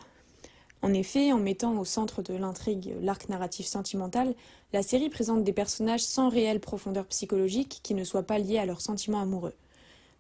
En 0.85 0.93
effet, 0.93 1.33
en 1.33 1.39
mettant 1.39 1.79
au 1.79 1.87
centre 1.87 2.21
de 2.21 2.35
l'intrigue 2.35 2.95
l'arc 3.01 3.31
narratif 3.31 3.65
sentimental, 3.65 4.35
la 4.75 4.83
série 4.83 5.09
présente 5.09 5.45
des 5.45 5.53
personnages 5.53 6.03
sans 6.03 6.29
réelle 6.29 6.59
profondeur 6.59 7.07
psychologique 7.07 7.79
qui 7.85 7.95
ne 7.95 8.03
soient 8.03 8.25
pas 8.25 8.41
liés 8.41 8.59
à 8.59 8.67
leurs 8.67 8.81
sentiments 8.81 9.21
amoureux. 9.21 9.55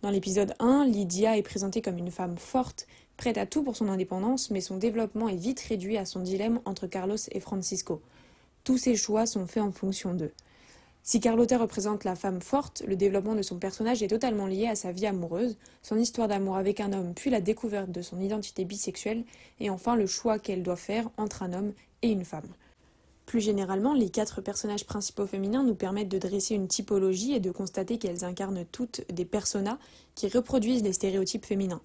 Dans 0.00 0.10
l'épisode 0.10 0.54
1, 0.60 0.84
Lydia 0.84 1.36
est 1.36 1.42
présentée 1.42 1.82
comme 1.82 1.98
une 1.98 2.12
femme 2.12 2.36
forte, 2.36 2.86
prête 3.16 3.36
à 3.36 3.46
tout 3.46 3.64
pour 3.64 3.74
son 3.74 3.88
indépendance, 3.88 4.52
mais 4.52 4.60
son 4.60 4.76
développement 4.76 5.28
est 5.28 5.34
vite 5.34 5.58
réduit 5.58 5.96
à 5.96 6.04
son 6.04 6.20
dilemme 6.20 6.60
entre 6.66 6.86
Carlos 6.86 7.16
et 7.32 7.40
Francisco. 7.40 8.00
Tous 8.62 8.78
ses 8.78 8.94
choix 8.94 9.26
sont 9.26 9.48
faits 9.48 9.64
en 9.64 9.72
fonction 9.72 10.14
d'eux. 10.14 10.30
Si 11.02 11.18
Carlotta 11.18 11.58
représente 11.58 12.04
la 12.04 12.14
femme 12.14 12.40
forte, 12.40 12.84
le 12.86 12.94
développement 12.94 13.34
de 13.34 13.42
son 13.42 13.58
personnage 13.58 14.04
est 14.04 14.08
totalement 14.08 14.46
lié 14.46 14.68
à 14.68 14.76
sa 14.76 14.92
vie 14.92 15.06
amoureuse, 15.06 15.56
son 15.82 15.98
histoire 15.98 16.28
d'amour 16.28 16.58
avec 16.58 16.78
un 16.78 16.92
homme, 16.92 17.12
puis 17.12 17.28
la 17.28 17.40
découverte 17.40 17.90
de 17.90 18.02
son 18.02 18.20
identité 18.20 18.64
bisexuelle, 18.64 19.24
et 19.58 19.68
enfin 19.68 19.96
le 19.96 20.06
choix 20.06 20.38
qu'elle 20.38 20.62
doit 20.62 20.76
faire 20.76 21.10
entre 21.16 21.42
un 21.42 21.54
homme 21.54 21.72
et 22.02 22.12
une 22.12 22.24
femme. 22.24 22.46
Plus 23.26 23.40
généralement, 23.40 23.94
les 23.94 24.10
quatre 24.10 24.40
personnages 24.40 24.84
principaux 24.84 25.26
féminins 25.26 25.62
nous 25.62 25.74
permettent 25.74 26.08
de 26.08 26.18
dresser 26.18 26.54
une 26.54 26.68
typologie 26.68 27.34
et 27.34 27.40
de 27.40 27.50
constater 27.50 27.98
qu'elles 27.98 28.24
incarnent 28.24 28.64
toutes 28.70 29.02
des 29.12 29.24
personas 29.24 29.78
qui 30.14 30.28
reproduisent 30.28 30.82
les 30.82 30.92
stéréotypes 30.92 31.46
féminins. 31.46 31.80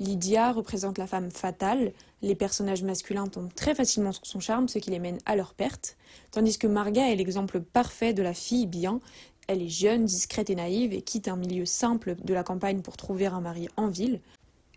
Lydia 0.00 0.52
représente 0.52 0.98
la 0.98 1.06
femme 1.06 1.30
fatale, 1.30 1.92
les 2.22 2.34
personnages 2.34 2.82
masculins 2.82 3.28
tombent 3.28 3.54
très 3.54 3.74
facilement 3.74 4.12
sur 4.12 4.26
son 4.26 4.40
charme, 4.40 4.68
ce 4.68 4.78
qui 4.78 4.90
les 4.90 4.98
mène 4.98 5.18
à 5.26 5.36
leur 5.36 5.54
perte, 5.54 5.96
tandis 6.32 6.58
que 6.58 6.66
Marga 6.66 7.08
est 7.10 7.16
l'exemple 7.16 7.60
parfait 7.60 8.12
de 8.12 8.22
la 8.22 8.34
fille 8.34 8.66
bien. 8.66 9.00
Elle 9.48 9.62
est 9.62 9.68
jeune, 9.68 10.04
discrète 10.04 10.50
et 10.50 10.54
naïve 10.54 10.92
et 10.92 11.02
quitte 11.02 11.28
un 11.28 11.36
milieu 11.36 11.66
simple 11.66 12.16
de 12.24 12.34
la 12.34 12.42
campagne 12.42 12.80
pour 12.80 12.96
trouver 12.96 13.26
un 13.26 13.40
mari 13.40 13.68
en 13.76 13.88
ville. 13.88 14.20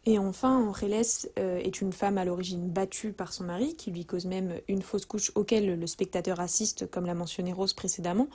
Et 0.07 0.19
enfin, 0.19 0.67
Aureles 0.67 1.27
euh, 1.39 1.57
est 1.57 1.81
une 1.81 1.91
femme 1.91 2.19
à 2.19 2.25
l'origine 2.25 2.69
battue 2.69 3.11
par 3.11 3.33
son 3.33 3.45
mari, 3.45 3.75
qui 3.75 3.89
lui 3.89 4.05
cause 4.05 4.25
même 4.25 4.53
une 4.67 4.83
fausse 4.83 5.05
couche 5.05 5.31
auquel 5.33 5.79
le 5.79 5.87
spectateur 5.87 6.39
assiste, 6.39 6.89
comme 6.89 7.07
l'a 7.07 7.15
mentionné 7.15 7.53
Rose 7.53 7.73
précédemment. 7.73 8.27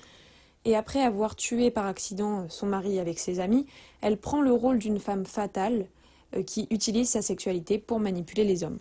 Et 0.64 0.74
après 0.76 1.00
avoir 1.00 1.36
tué 1.36 1.70
par 1.70 1.86
accident 1.86 2.48
son 2.48 2.66
mari 2.66 2.98
avec 2.98 3.18
ses 3.18 3.38
amis, 3.38 3.66
elle 4.00 4.16
prend 4.16 4.42
le 4.42 4.52
rôle 4.52 4.78
d'une 4.78 4.98
femme 4.98 5.24
fatale, 5.24 5.86
euh, 6.34 6.42
qui 6.42 6.66
utilise 6.70 7.08
sa 7.08 7.22
sexualité 7.22 7.78
pour 7.78 8.00
manipuler 8.00 8.44
les 8.44 8.64
hommes. 8.64 8.78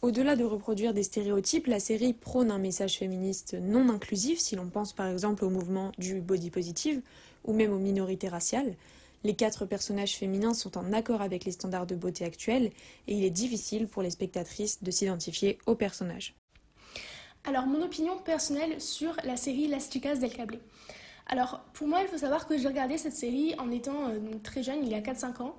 Au-delà 0.00 0.36
de 0.36 0.44
reproduire 0.44 0.94
des 0.94 1.02
stéréotypes, 1.02 1.66
la 1.66 1.80
série 1.80 2.12
prône 2.12 2.50
un 2.50 2.58
message 2.58 2.98
féministe 2.98 3.56
non 3.60 3.88
inclusif, 3.88 4.38
si 4.38 4.54
l'on 4.54 4.68
pense 4.68 4.92
par 4.92 5.08
exemple 5.08 5.44
au 5.44 5.50
mouvement 5.50 5.92
du 5.98 6.20
body 6.20 6.50
positive 6.50 7.02
ou 7.44 7.52
même 7.52 7.72
aux 7.72 7.78
minorités 7.78 8.28
raciales. 8.28 8.74
Les 9.24 9.34
quatre 9.34 9.66
personnages 9.66 10.16
féminins 10.16 10.54
sont 10.54 10.78
en 10.78 10.92
accord 10.92 11.22
avec 11.22 11.44
les 11.44 11.52
standards 11.52 11.86
de 11.86 11.96
beauté 11.96 12.24
actuels 12.24 12.70
et 13.06 13.14
il 13.14 13.24
est 13.24 13.30
difficile 13.30 13.88
pour 13.88 14.02
les 14.02 14.10
spectatrices 14.10 14.82
de 14.82 14.90
s'identifier 14.90 15.58
aux 15.66 15.74
personnages. 15.74 16.34
Alors, 17.44 17.66
mon 17.66 17.82
opinion 17.82 18.18
personnelle 18.18 18.80
sur 18.80 19.16
la 19.24 19.36
série 19.36 19.68
Las 19.68 19.90
Chicas 19.90 20.16
del 20.16 20.32
Cable. 20.32 20.58
Alors, 21.26 21.60
pour 21.72 21.88
moi, 21.88 22.00
il 22.02 22.08
faut 22.08 22.18
savoir 22.18 22.46
que 22.46 22.56
j'ai 22.56 22.68
regardé 22.68 22.96
cette 22.98 23.12
série 23.12 23.54
en 23.58 23.70
étant 23.70 24.08
euh, 24.08 24.18
très 24.42 24.62
jeune, 24.62 24.80
il 24.82 24.88
y 24.88 24.94
a 24.94 25.00
4-5 25.00 25.42
ans. 25.42 25.56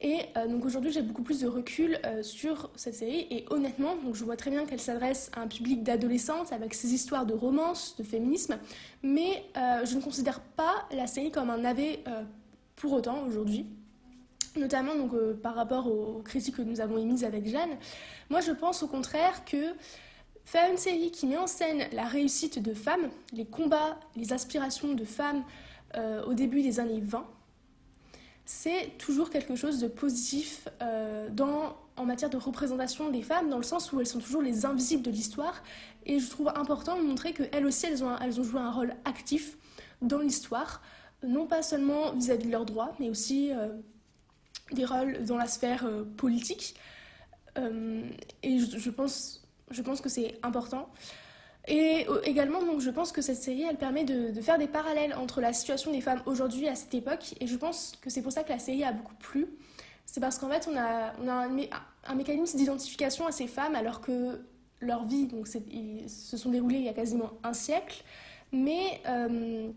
Et 0.00 0.18
euh, 0.36 0.48
donc 0.48 0.64
aujourd'hui, 0.64 0.90
j'ai 0.90 1.02
beaucoup 1.02 1.22
plus 1.22 1.40
de 1.40 1.46
recul 1.46 2.00
euh, 2.04 2.22
sur 2.22 2.70
cette 2.74 2.94
série. 2.94 3.26
Et 3.30 3.44
honnêtement, 3.50 3.96
donc 3.96 4.16
je 4.16 4.24
vois 4.24 4.36
très 4.36 4.50
bien 4.50 4.64
qu'elle 4.66 4.80
s'adresse 4.80 5.30
à 5.34 5.42
un 5.42 5.48
public 5.48 5.82
d'adolescentes 5.82 6.52
avec 6.52 6.74
ses 6.74 6.92
histoires 6.92 7.24
de 7.24 7.34
romance, 7.34 7.96
de 7.96 8.02
féminisme. 8.02 8.58
Mais 9.02 9.44
je 9.54 9.94
ne 9.94 10.00
considère 10.00 10.40
pas 10.40 10.88
la 10.90 11.06
série 11.06 11.30
comme 11.30 11.50
un 11.50 11.58
navet 11.58 12.02
pour 12.76 12.92
autant 12.92 13.24
aujourd'hui. 13.26 13.66
Notamment 14.56 14.94
donc, 14.94 15.12
par 15.40 15.54
rapport 15.54 15.86
aux 15.86 16.20
critiques 16.22 16.56
que 16.56 16.62
nous 16.62 16.80
avons 16.80 16.98
émises 16.98 17.24
avec 17.24 17.48
Jeanne. 17.48 17.70
Moi, 18.28 18.40
je 18.40 18.52
pense 18.52 18.82
au 18.82 18.86
contraire 18.86 19.46
que 19.46 19.74
faire 20.44 20.70
une 20.70 20.76
série 20.76 21.10
qui 21.10 21.26
met 21.26 21.36
en 21.36 21.46
scène 21.46 21.86
la 21.92 22.04
réussite 22.04 22.58
de 22.58 22.74
femmes, 22.74 23.10
les 23.32 23.46
combats, 23.46 23.98
les 24.16 24.32
aspirations 24.32 24.92
de 24.94 25.04
femmes 25.04 25.44
euh, 25.96 26.22
au 26.24 26.34
début 26.34 26.62
des 26.62 26.80
années 26.80 27.00
20, 27.00 27.26
c'est 28.44 28.98
toujours 28.98 29.30
quelque 29.30 29.54
chose 29.54 29.78
de 29.78 29.88
positif 29.88 30.68
euh, 30.82 31.28
dans, 31.30 31.76
en 31.96 32.04
matière 32.04 32.30
de 32.30 32.36
représentation 32.36 33.10
des 33.10 33.22
femmes, 33.22 33.48
dans 33.48 33.56
le 33.56 33.62
sens 33.62 33.92
où 33.92 34.00
elles 34.00 34.06
sont 34.06 34.18
toujours 34.18 34.42
les 34.42 34.66
invisibles 34.66 35.02
de 35.02 35.10
l'histoire. 35.10 35.62
Et 36.06 36.18
je 36.18 36.28
trouve 36.28 36.48
important 36.48 36.96
de 36.96 37.02
montrer 37.02 37.32
qu'elles 37.32 37.66
aussi, 37.66 37.86
elles 37.86 38.02
ont, 38.02 38.16
elles 38.18 38.40
ont 38.40 38.44
joué 38.44 38.60
un 38.60 38.72
rôle 38.72 38.94
actif 39.04 39.56
dans 40.00 40.18
l'histoire, 40.18 40.82
non 41.22 41.46
pas 41.46 41.62
seulement 41.62 42.12
vis-à-vis 42.12 42.46
de 42.46 42.52
leurs 42.52 42.64
droits, 42.66 42.92
mais 42.98 43.08
aussi 43.08 43.52
euh, 43.52 43.68
des 44.72 44.84
rôles 44.84 45.24
dans 45.24 45.36
la 45.36 45.46
sphère 45.46 45.84
euh, 45.86 46.04
politique. 46.04 46.74
et 47.56 48.58
je, 48.58 48.90
pense, 48.90 49.42
je 49.70 49.82
pense 49.82 50.00
que 50.00 50.08
c'est 50.08 50.38
important. 50.42 50.88
Et 51.68 52.06
également, 52.24 52.60
donc, 52.62 52.80
je 52.80 52.90
pense 52.90 53.12
que 53.12 53.22
cette 53.22 53.36
série, 53.36 53.62
elle 53.62 53.76
permet 53.76 54.04
de, 54.04 54.40
faire 54.40 54.58
des 54.58 54.66
parallèles 54.66 55.14
entre 55.14 55.40
la 55.40 55.52
situation 55.52 55.92
des 55.92 56.00
femmes 56.00 56.22
aujourd'hui 56.26 56.66
à 56.66 56.74
cette 56.74 56.94
époque. 56.94 57.34
Et 57.40 57.46
je 57.46 57.56
pense 57.56 57.92
que 58.00 58.10
c'est 58.10 58.22
pour 58.22 58.32
ça 58.32 58.42
que 58.42 58.48
la 58.48 58.58
série 58.58 58.82
a 58.82 58.92
beaucoup 58.92 59.14
plu. 59.14 59.46
C'est 60.04 60.20
parce 60.20 60.38
qu'en 60.38 60.48
fait, 60.48 60.68
on 60.70 60.76
a, 60.76 61.12
on 61.22 61.28
a 61.28 61.48
un, 62.08 62.14
mécanisme 62.14 62.58
d'identification 62.58 63.26
à 63.26 63.32
ces 63.32 63.46
femmes 63.46 63.76
alors 63.76 64.00
que 64.00 64.40
leur 64.80 65.04
vie 65.04 65.28
donc 65.28 65.46
se 65.46 66.36
sont 66.36 66.50
déroulées 66.50 66.78
il 66.78 66.84
y 66.84 66.88
a 66.88 66.94
quasiment 66.94 67.30
un 67.44 67.52
siècle. 67.52 68.02
Mais 68.50 69.00
euh, 69.06 69.70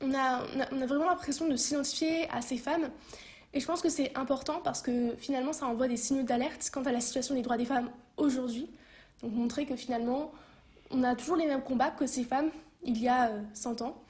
on, 0.00 0.14
a, 0.14 0.86
vraiment 0.86 1.06
l'impression 1.06 1.48
de 1.48 1.56
s'identifier 1.56 2.28
à 2.30 2.42
ces 2.42 2.56
femmes. 2.56 2.90
Et 3.52 3.60
je 3.60 3.66
pense 3.66 3.82
que 3.82 3.88
c'est 3.88 4.16
important 4.16 4.60
parce 4.62 4.80
que 4.82 5.14
finalement, 5.16 5.52
ça 5.52 5.66
envoie 5.66 5.88
des 5.88 5.96
signaux 5.96 6.22
d'alerte 6.22 6.70
quant 6.72 6.82
à 6.82 6.92
la 6.92 7.00
situation 7.00 7.34
des 7.34 7.42
droits 7.42 7.56
des 7.56 7.64
femmes 7.64 7.90
aujourd'hui. 8.16 8.70
Donc 9.22 9.32
montrer 9.32 9.66
que 9.66 9.76
finalement, 9.76 10.32
on 10.90 11.02
a 11.02 11.14
toujours 11.14 11.36
les 11.36 11.46
mêmes 11.46 11.62
combats 11.62 11.90
que 11.90 12.06
ces 12.06 12.24
femmes 12.24 12.50
il 12.82 12.98
y 12.98 13.08
a 13.08 13.32
100 13.54 13.82
euh, 13.82 13.84
ans. 13.84 14.02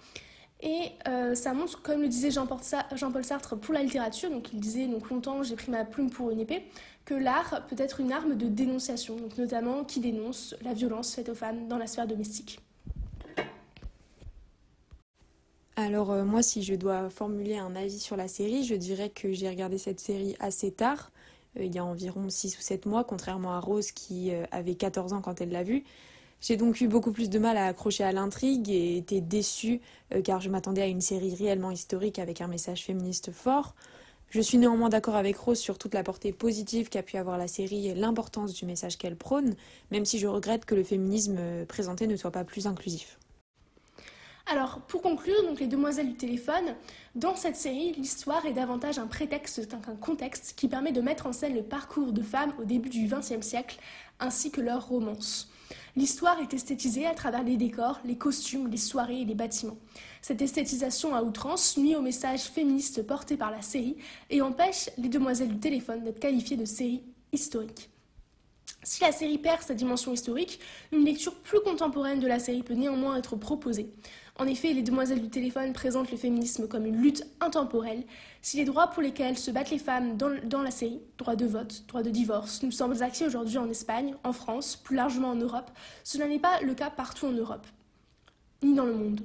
Et 0.62 0.92
euh, 1.08 1.34
ça 1.34 1.54
montre, 1.54 1.80
comme 1.80 2.02
le 2.02 2.08
disait 2.08 2.30
Jean-Paul 2.30 3.24
Sartre 3.24 3.56
pour 3.56 3.72
la 3.72 3.82
littérature, 3.82 4.30
donc 4.30 4.52
il 4.52 4.60
disait 4.60 4.86
donc 4.86 5.08
longtemps 5.08 5.42
j'ai 5.42 5.56
pris 5.56 5.70
ma 5.70 5.86
plume 5.86 6.10
pour 6.10 6.30
une 6.30 6.40
épée, 6.40 6.64
que 7.06 7.14
l'art 7.14 7.66
peut 7.66 7.76
être 7.78 8.00
une 8.00 8.12
arme 8.12 8.36
de 8.36 8.46
dénonciation, 8.46 9.16
donc 9.16 9.38
notamment 9.38 9.84
qui 9.84 10.00
dénonce 10.00 10.54
la 10.62 10.74
violence 10.74 11.14
faite 11.14 11.30
aux 11.30 11.34
femmes 11.34 11.66
dans 11.66 11.78
la 11.78 11.86
sphère 11.86 12.06
domestique. 12.06 12.60
Alors 15.80 16.10
euh, 16.12 16.24
moi, 16.24 16.42
si 16.42 16.62
je 16.62 16.74
dois 16.74 17.10
formuler 17.10 17.56
un 17.56 17.74
avis 17.74 17.98
sur 17.98 18.16
la 18.16 18.28
série, 18.28 18.64
je 18.64 18.74
dirais 18.74 19.10
que 19.10 19.32
j'ai 19.32 19.48
regardé 19.48 19.78
cette 19.78 20.00
série 20.00 20.36
assez 20.40 20.70
tard, 20.70 21.10
il 21.58 21.74
y 21.74 21.78
a 21.78 21.84
environ 21.84 22.28
6 22.28 22.58
ou 22.58 22.60
7 22.60 22.86
mois, 22.86 23.02
contrairement 23.04 23.52
à 23.52 23.60
Rose 23.60 23.90
qui 23.90 24.30
avait 24.52 24.76
14 24.76 25.12
ans 25.14 25.20
quand 25.20 25.40
elle 25.40 25.50
l'a 25.50 25.64
vue. 25.64 25.84
J'ai 26.40 26.56
donc 26.56 26.80
eu 26.80 26.88
beaucoup 26.88 27.12
plus 27.12 27.28
de 27.28 27.38
mal 27.38 27.56
à 27.58 27.66
accrocher 27.66 28.02
à 28.02 28.12
l'intrigue 28.12 28.70
et 28.70 28.96
été 28.96 29.20
déçue 29.20 29.80
euh, 30.14 30.22
car 30.22 30.40
je 30.40 30.48
m'attendais 30.48 30.82
à 30.82 30.86
une 30.86 31.02
série 31.02 31.34
réellement 31.34 31.70
historique 31.70 32.18
avec 32.18 32.40
un 32.40 32.46
message 32.46 32.84
féministe 32.84 33.30
fort. 33.30 33.74
Je 34.30 34.40
suis 34.40 34.56
néanmoins 34.56 34.88
d'accord 34.88 35.16
avec 35.16 35.36
Rose 35.36 35.58
sur 35.58 35.76
toute 35.76 35.92
la 35.92 36.02
portée 36.02 36.32
positive 36.32 36.88
qu'a 36.88 37.02
pu 37.02 37.18
avoir 37.18 37.36
la 37.36 37.48
série 37.48 37.88
et 37.88 37.94
l'importance 37.94 38.54
du 38.54 38.64
message 38.64 38.96
qu'elle 38.96 39.16
prône, 39.16 39.54
même 39.90 40.06
si 40.06 40.18
je 40.18 40.28
regrette 40.28 40.64
que 40.64 40.74
le 40.74 40.84
féminisme 40.84 41.36
euh, 41.38 41.66
présenté 41.66 42.06
ne 42.06 42.16
soit 42.16 42.30
pas 42.30 42.44
plus 42.44 42.66
inclusif. 42.66 43.19
Alors, 44.52 44.80
pour 44.80 45.00
conclure, 45.00 45.44
donc 45.44 45.60
les 45.60 45.68
demoiselles 45.68 46.08
du 46.08 46.16
téléphone, 46.16 46.74
dans 47.14 47.36
cette 47.36 47.54
série, 47.54 47.92
l'histoire 47.92 48.44
est 48.46 48.52
davantage 48.52 48.98
un 48.98 49.06
prétexte 49.06 49.68
qu'un 49.68 49.94
contexte 49.94 50.54
qui 50.56 50.66
permet 50.66 50.90
de 50.90 51.00
mettre 51.00 51.26
en 51.28 51.32
scène 51.32 51.54
le 51.54 51.62
parcours 51.62 52.12
de 52.12 52.20
femmes 52.20 52.52
au 52.60 52.64
début 52.64 52.88
du 52.88 53.06
XXe 53.06 53.46
siècle, 53.46 53.78
ainsi 54.18 54.50
que 54.50 54.60
leur 54.60 54.88
romance. 54.88 55.52
L'histoire 55.94 56.40
est 56.40 56.52
esthétisée 56.52 57.06
à 57.06 57.14
travers 57.14 57.44
les 57.44 57.56
décors, 57.56 58.00
les 58.04 58.18
costumes, 58.18 58.66
les 58.66 58.76
soirées 58.76 59.20
et 59.20 59.24
les 59.24 59.36
bâtiments. 59.36 59.78
Cette 60.20 60.42
esthétisation 60.42 61.14
à 61.14 61.22
outrance 61.22 61.76
nuit 61.76 61.94
au 61.94 62.02
message 62.02 62.42
féministe 62.42 63.06
porté 63.06 63.36
par 63.36 63.52
la 63.52 63.62
série 63.62 63.98
et 64.30 64.42
empêche 64.42 64.90
les 64.98 65.08
demoiselles 65.08 65.50
du 65.50 65.60
téléphone 65.60 66.02
d'être 66.02 66.18
qualifiées 66.18 66.56
de 66.56 66.64
série 66.64 67.04
historique. 67.32 67.88
Si 68.82 69.02
la 69.02 69.12
série 69.12 69.36
perd 69.36 69.60
sa 69.60 69.74
dimension 69.74 70.12
historique, 70.12 70.58
une 70.90 71.04
lecture 71.04 71.34
plus 71.34 71.60
contemporaine 71.60 72.18
de 72.18 72.26
la 72.26 72.38
série 72.38 72.62
peut 72.62 72.74
néanmoins 72.74 73.16
être 73.16 73.36
proposée. 73.36 73.92
En 74.38 74.46
effet, 74.46 74.72
les 74.72 74.82
demoiselles 74.82 75.20
du 75.20 75.28
téléphone 75.28 75.74
présentent 75.74 76.10
le 76.10 76.16
féminisme 76.16 76.66
comme 76.66 76.86
une 76.86 76.96
lutte 76.96 77.26
intemporelle. 77.40 78.04
Si 78.40 78.56
les 78.56 78.64
droits 78.64 78.86
pour 78.86 79.02
lesquels 79.02 79.36
se 79.36 79.50
battent 79.50 79.70
les 79.70 79.78
femmes 79.78 80.16
dans, 80.16 80.62
la 80.62 80.70
série, 80.70 81.02
droit 81.18 81.36
de 81.36 81.44
vote, 81.44 81.84
droit 81.88 82.02
de 82.02 82.08
divorce, 82.08 82.62
nous 82.62 82.70
semblent 82.70 83.02
acquis 83.02 83.26
aujourd'hui 83.26 83.58
en 83.58 83.68
Espagne, 83.68 84.14
en 84.24 84.32
France, 84.32 84.76
plus 84.76 84.96
largement 84.96 85.28
en 85.28 85.36
Europe, 85.36 85.70
cela 86.02 86.26
n'est 86.26 86.38
pas 86.38 86.62
le 86.62 86.72
cas 86.72 86.88
partout 86.88 87.26
en 87.26 87.32
Europe, 87.32 87.66
ni 88.62 88.72
dans 88.72 88.86
le 88.86 88.94
monde. 88.94 89.20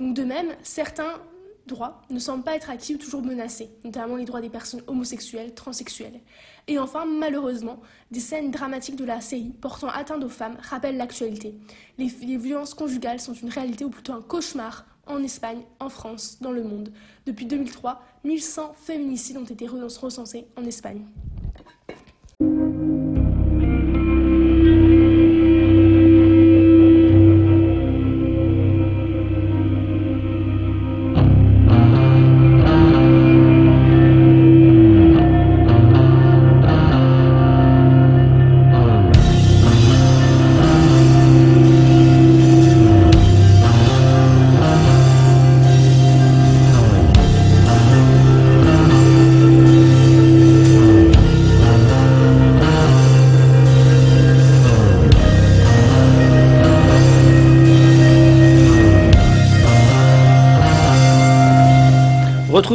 Donc 0.00 0.14
de 0.14 0.24
même, 0.24 0.56
certains 0.64 1.20
droits 1.68 2.02
ne 2.10 2.18
semblent 2.18 2.42
pas 2.42 2.56
être 2.56 2.70
acquis 2.70 2.94
ou 2.94 2.98
toujours 2.98 3.22
menacés, 3.22 3.70
notamment 3.84 4.16
les 4.16 4.24
droits 4.24 4.40
des 4.40 4.48
personnes 4.48 4.82
homosexuelles, 4.88 5.54
transsexuelles. 5.54 6.20
Et 6.66 6.78
enfin, 6.78 7.06
malheureusement, 7.06 7.80
des 8.10 8.20
scènes 8.20 8.50
dramatiques 8.50 8.96
de 8.96 9.04
la 9.04 9.20
série 9.20 9.52
portant 9.60 9.88
atteinte 9.88 10.24
aux 10.24 10.28
femmes 10.28 10.56
rappellent 10.60 10.96
l'actualité. 10.96 11.54
Les, 11.96 12.10
les, 12.22 12.36
violences 12.36 12.74
conjugales 12.74 13.20
sont 13.20 13.34
une 13.34 13.50
réalité 13.50 13.84
ou 13.84 13.90
plutôt 13.90 14.12
un 14.12 14.22
cauchemar 14.22 14.84
en 15.06 15.22
Espagne, 15.22 15.62
en 15.80 15.88
France, 15.88 16.38
dans 16.40 16.52
le 16.52 16.62
monde. 16.62 16.92
Depuis 17.26 17.46
2003, 17.46 18.02
1100 18.24 18.74
féminicides 18.74 19.36
ont 19.36 19.44
été 19.44 19.66
recensés 19.66 20.46
en 20.56 20.64
Espagne. 20.64 21.04